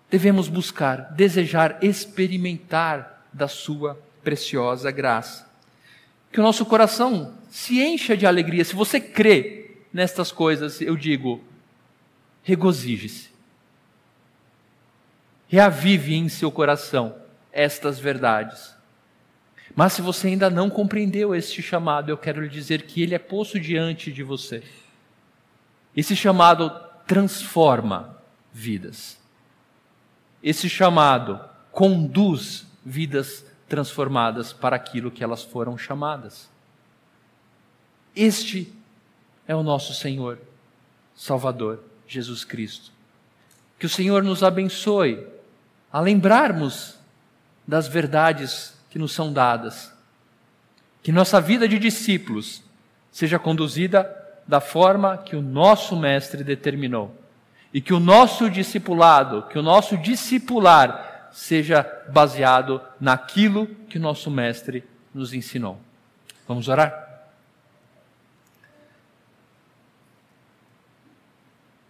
devemos 0.09 0.47
buscar, 0.47 1.13
desejar, 1.13 1.77
experimentar 1.83 3.25
da 3.31 3.47
Sua 3.47 3.99
preciosa 4.23 4.91
graça. 4.91 5.47
Que 6.31 6.39
o 6.39 6.43
nosso 6.43 6.65
coração 6.65 7.33
se 7.49 7.81
encha 7.81 8.15
de 8.15 8.25
alegria. 8.25 8.63
Se 8.63 8.75
você 8.75 8.99
crê 8.99 9.77
nestas 9.93 10.31
coisas, 10.31 10.81
eu 10.81 10.95
digo, 10.95 11.41
regozije-se. 12.43 13.29
Reavive 15.47 16.15
em 16.15 16.27
seu 16.27 16.51
coração 16.51 17.15
estas 17.51 17.99
verdades. 17.99 18.75
Mas 19.77 19.93
se 19.93 20.01
você 20.01 20.29
ainda 20.29 20.49
não 20.49 20.71
compreendeu 20.71 21.35
este 21.35 21.61
chamado, 21.61 22.09
eu 22.09 22.17
quero 22.17 22.41
lhe 22.41 22.49
dizer 22.49 22.87
que 22.87 23.03
ele 23.03 23.13
é 23.13 23.19
posto 23.19 23.59
diante 23.59 24.11
de 24.11 24.23
você. 24.23 24.63
Esse 25.95 26.15
chamado 26.15 26.71
transforma 27.05 28.17
vidas. 28.51 29.19
Esse 30.41 30.67
chamado 30.67 31.39
conduz 31.71 32.65
vidas 32.83 33.45
transformadas 33.69 34.51
para 34.51 34.75
aquilo 34.75 35.11
que 35.11 35.23
elas 35.23 35.43
foram 35.43 35.77
chamadas. 35.77 36.49
Este 38.15 38.73
é 39.47 39.55
o 39.55 39.61
nosso 39.61 39.93
Senhor, 39.93 40.39
Salvador, 41.15 41.83
Jesus 42.07 42.43
Cristo. 42.43 42.91
Que 43.77 43.85
o 43.85 43.89
Senhor 43.89 44.23
nos 44.23 44.41
abençoe 44.41 45.23
a 45.93 45.99
lembrarmos 45.99 46.95
das 47.67 47.87
verdades 47.87 48.75
que 48.97 48.99
nos 48.99 49.11
são 49.11 49.31
dadas. 49.31 49.93
Que 51.03 51.11
nossa 51.11 51.39
vida 51.39 51.67
de 51.67 51.77
discípulos 51.77 52.63
seja 53.11 53.37
conduzida 53.37 54.11
da 54.47 54.59
forma 54.59 55.19
que 55.19 55.35
o 55.35 55.41
nosso 55.41 55.95
Mestre 55.95 56.43
determinou 56.43 57.15
e 57.71 57.79
que 57.79 57.93
o 57.93 57.99
nosso 57.99 58.49
discipulado, 58.49 59.43
que 59.43 59.59
o 59.59 59.61
nosso 59.61 59.95
discipular 59.97 61.29
seja 61.31 61.85
baseado 62.09 62.81
naquilo 62.99 63.67
que 63.87 63.99
o 63.99 64.01
nosso 64.01 64.31
mestre 64.31 64.83
nos 65.13 65.31
ensinou. 65.33 65.79
Vamos 66.47 66.67
orar? 66.67 67.21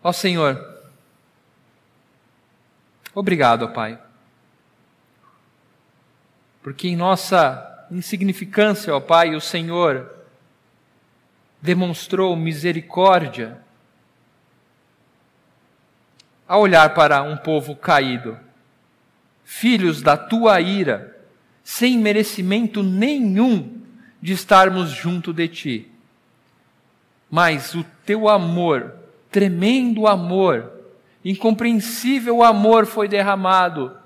Ó 0.04 0.12
Senhor, 0.12 0.84
obrigado, 3.14 3.70
Pai, 3.70 3.98
porque 6.68 6.90
em 6.90 6.98
nossa 6.98 7.88
insignificância, 7.90 8.94
ó 8.94 9.00
Pai, 9.00 9.34
o 9.34 9.40
Senhor 9.40 10.12
demonstrou 11.62 12.36
misericórdia 12.36 13.58
a 16.46 16.58
olhar 16.58 16.94
para 16.94 17.24
um 17.24 17.38
povo 17.38 17.74
caído, 17.74 18.38
filhos 19.46 20.02
da 20.02 20.18
tua 20.18 20.60
ira, 20.60 21.18
sem 21.64 21.98
merecimento 21.98 22.84
nenhum 22.84 23.82
de 24.22 24.34
estarmos 24.34 24.90
junto 24.90 25.32
de 25.32 25.48
ti. 25.48 25.92
Mas 27.32 27.76
o 27.76 27.86
teu 28.06 28.28
amor, 28.28 28.94
tremendo 29.32 30.06
amor, 30.06 30.70
incompreensível 31.24 32.44
amor 32.44 32.86
foi 32.86 33.08
derramado 33.08 33.97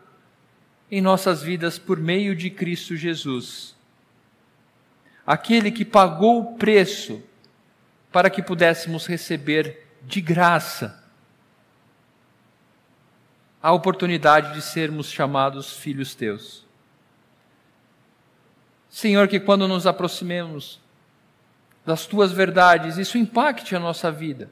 em 0.91 0.99
nossas 0.99 1.41
vidas 1.41 1.79
por 1.79 1.97
meio 1.97 2.35
de 2.35 2.49
Cristo 2.49 2.97
Jesus. 2.97 3.73
Aquele 5.25 5.71
que 5.71 5.85
pagou 5.85 6.41
o 6.41 6.57
preço 6.57 7.23
para 8.11 8.29
que 8.29 8.43
pudéssemos 8.43 9.07
receber 9.07 9.87
de 10.03 10.19
graça 10.19 11.01
a 13.63 13.71
oportunidade 13.71 14.53
de 14.53 14.61
sermos 14.61 15.09
chamados 15.09 15.77
filhos 15.77 16.13
teus. 16.13 16.65
Senhor, 18.89 19.27
que 19.27 19.39
quando 19.39 19.67
nos 19.67 19.87
aproximemos 19.87 20.81
das 21.85 22.05
tuas 22.05 22.31
verdades, 22.31 22.97
isso 22.97 23.17
impacte 23.17 23.75
a 23.75 23.79
nossa 23.79 24.11
vida. 24.11 24.51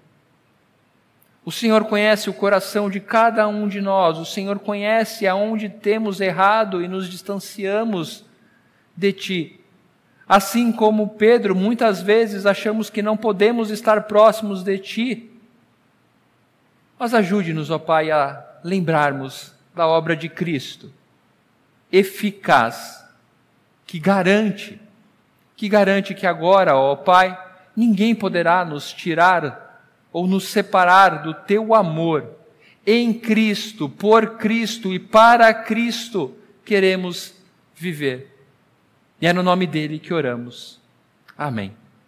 O 1.44 1.52
Senhor 1.52 1.86
conhece 1.86 2.30
o 2.30 2.34
coração 2.34 2.90
de 2.90 3.00
cada 3.00 3.48
um 3.48 3.68
de 3.68 3.82
nós, 3.82 4.18
o 4.18 4.26
Senhor 4.26 4.60
conhece 4.60 5.28
aonde 5.28 5.70
temos 5.70 6.22
errado 6.22 6.84
e 6.84 6.88
nos 6.88 7.10
distanciamos 7.10 8.26
de 8.96 9.14
Ti. 9.14 9.60
Assim 10.28 10.72
como 10.72 11.10
Pedro, 11.10 11.56
muitas 11.56 12.02
vezes 12.02 12.46
achamos 12.46 12.90
que 12.90 13.02
não 13.02 13.18
podemos 13.18 13.72
estar 13.72 14.04
próximos 14.04 14.64
de 14.64 14.78
Ti. 14.78 15.32
Mas 17.00 17.14
ajude-nos, 17.14 17.72
ó 17.72 17.80
Pai, 17.80 18.12
a 18.12 18.46
lembrarmos 18.64 19.56
da 19.74 19.88
obra 19.88 20.16
de 20.16 20.30
Cristo 20.30 20.92
eficaz 21.92 23.04
que 23.86 24.00
garante, 24.00 24.80
que 25.56 25.68
garante 25.68 26.14
que 26.14 26.28
agora, 26.28 26.76
ó 26.76 26.96
Pai, 26.96 27.38
ninguém 27.76 28.14
poderá 28.14 28.64
nos 28.64 28.94
tirar 28.94 29.69
ou 30.12 30.28
nos 30.28 30.46
separar 30.46 31.24
do 31.24 31.34
teu 31.34 31.74
amor. 31.74 32.38
Em 32.86 33.14
Cristo, 33.14 33.88
por 33.88 34.38
Cristo 34.38 34.94
e 34.94 35.00
para 35.00 35.54
Cristo 35.54 36.36
queremos 36.66 37.34
viver. 37.76 38.36
E 39.22 39.28
é 39.28 39.34
no 39.34 39.44
nome 39.44 39.68
dele 39.68 40.00
que 40.00 40.14
oramos. 40.14 40.80
Amém. 41.38 41.79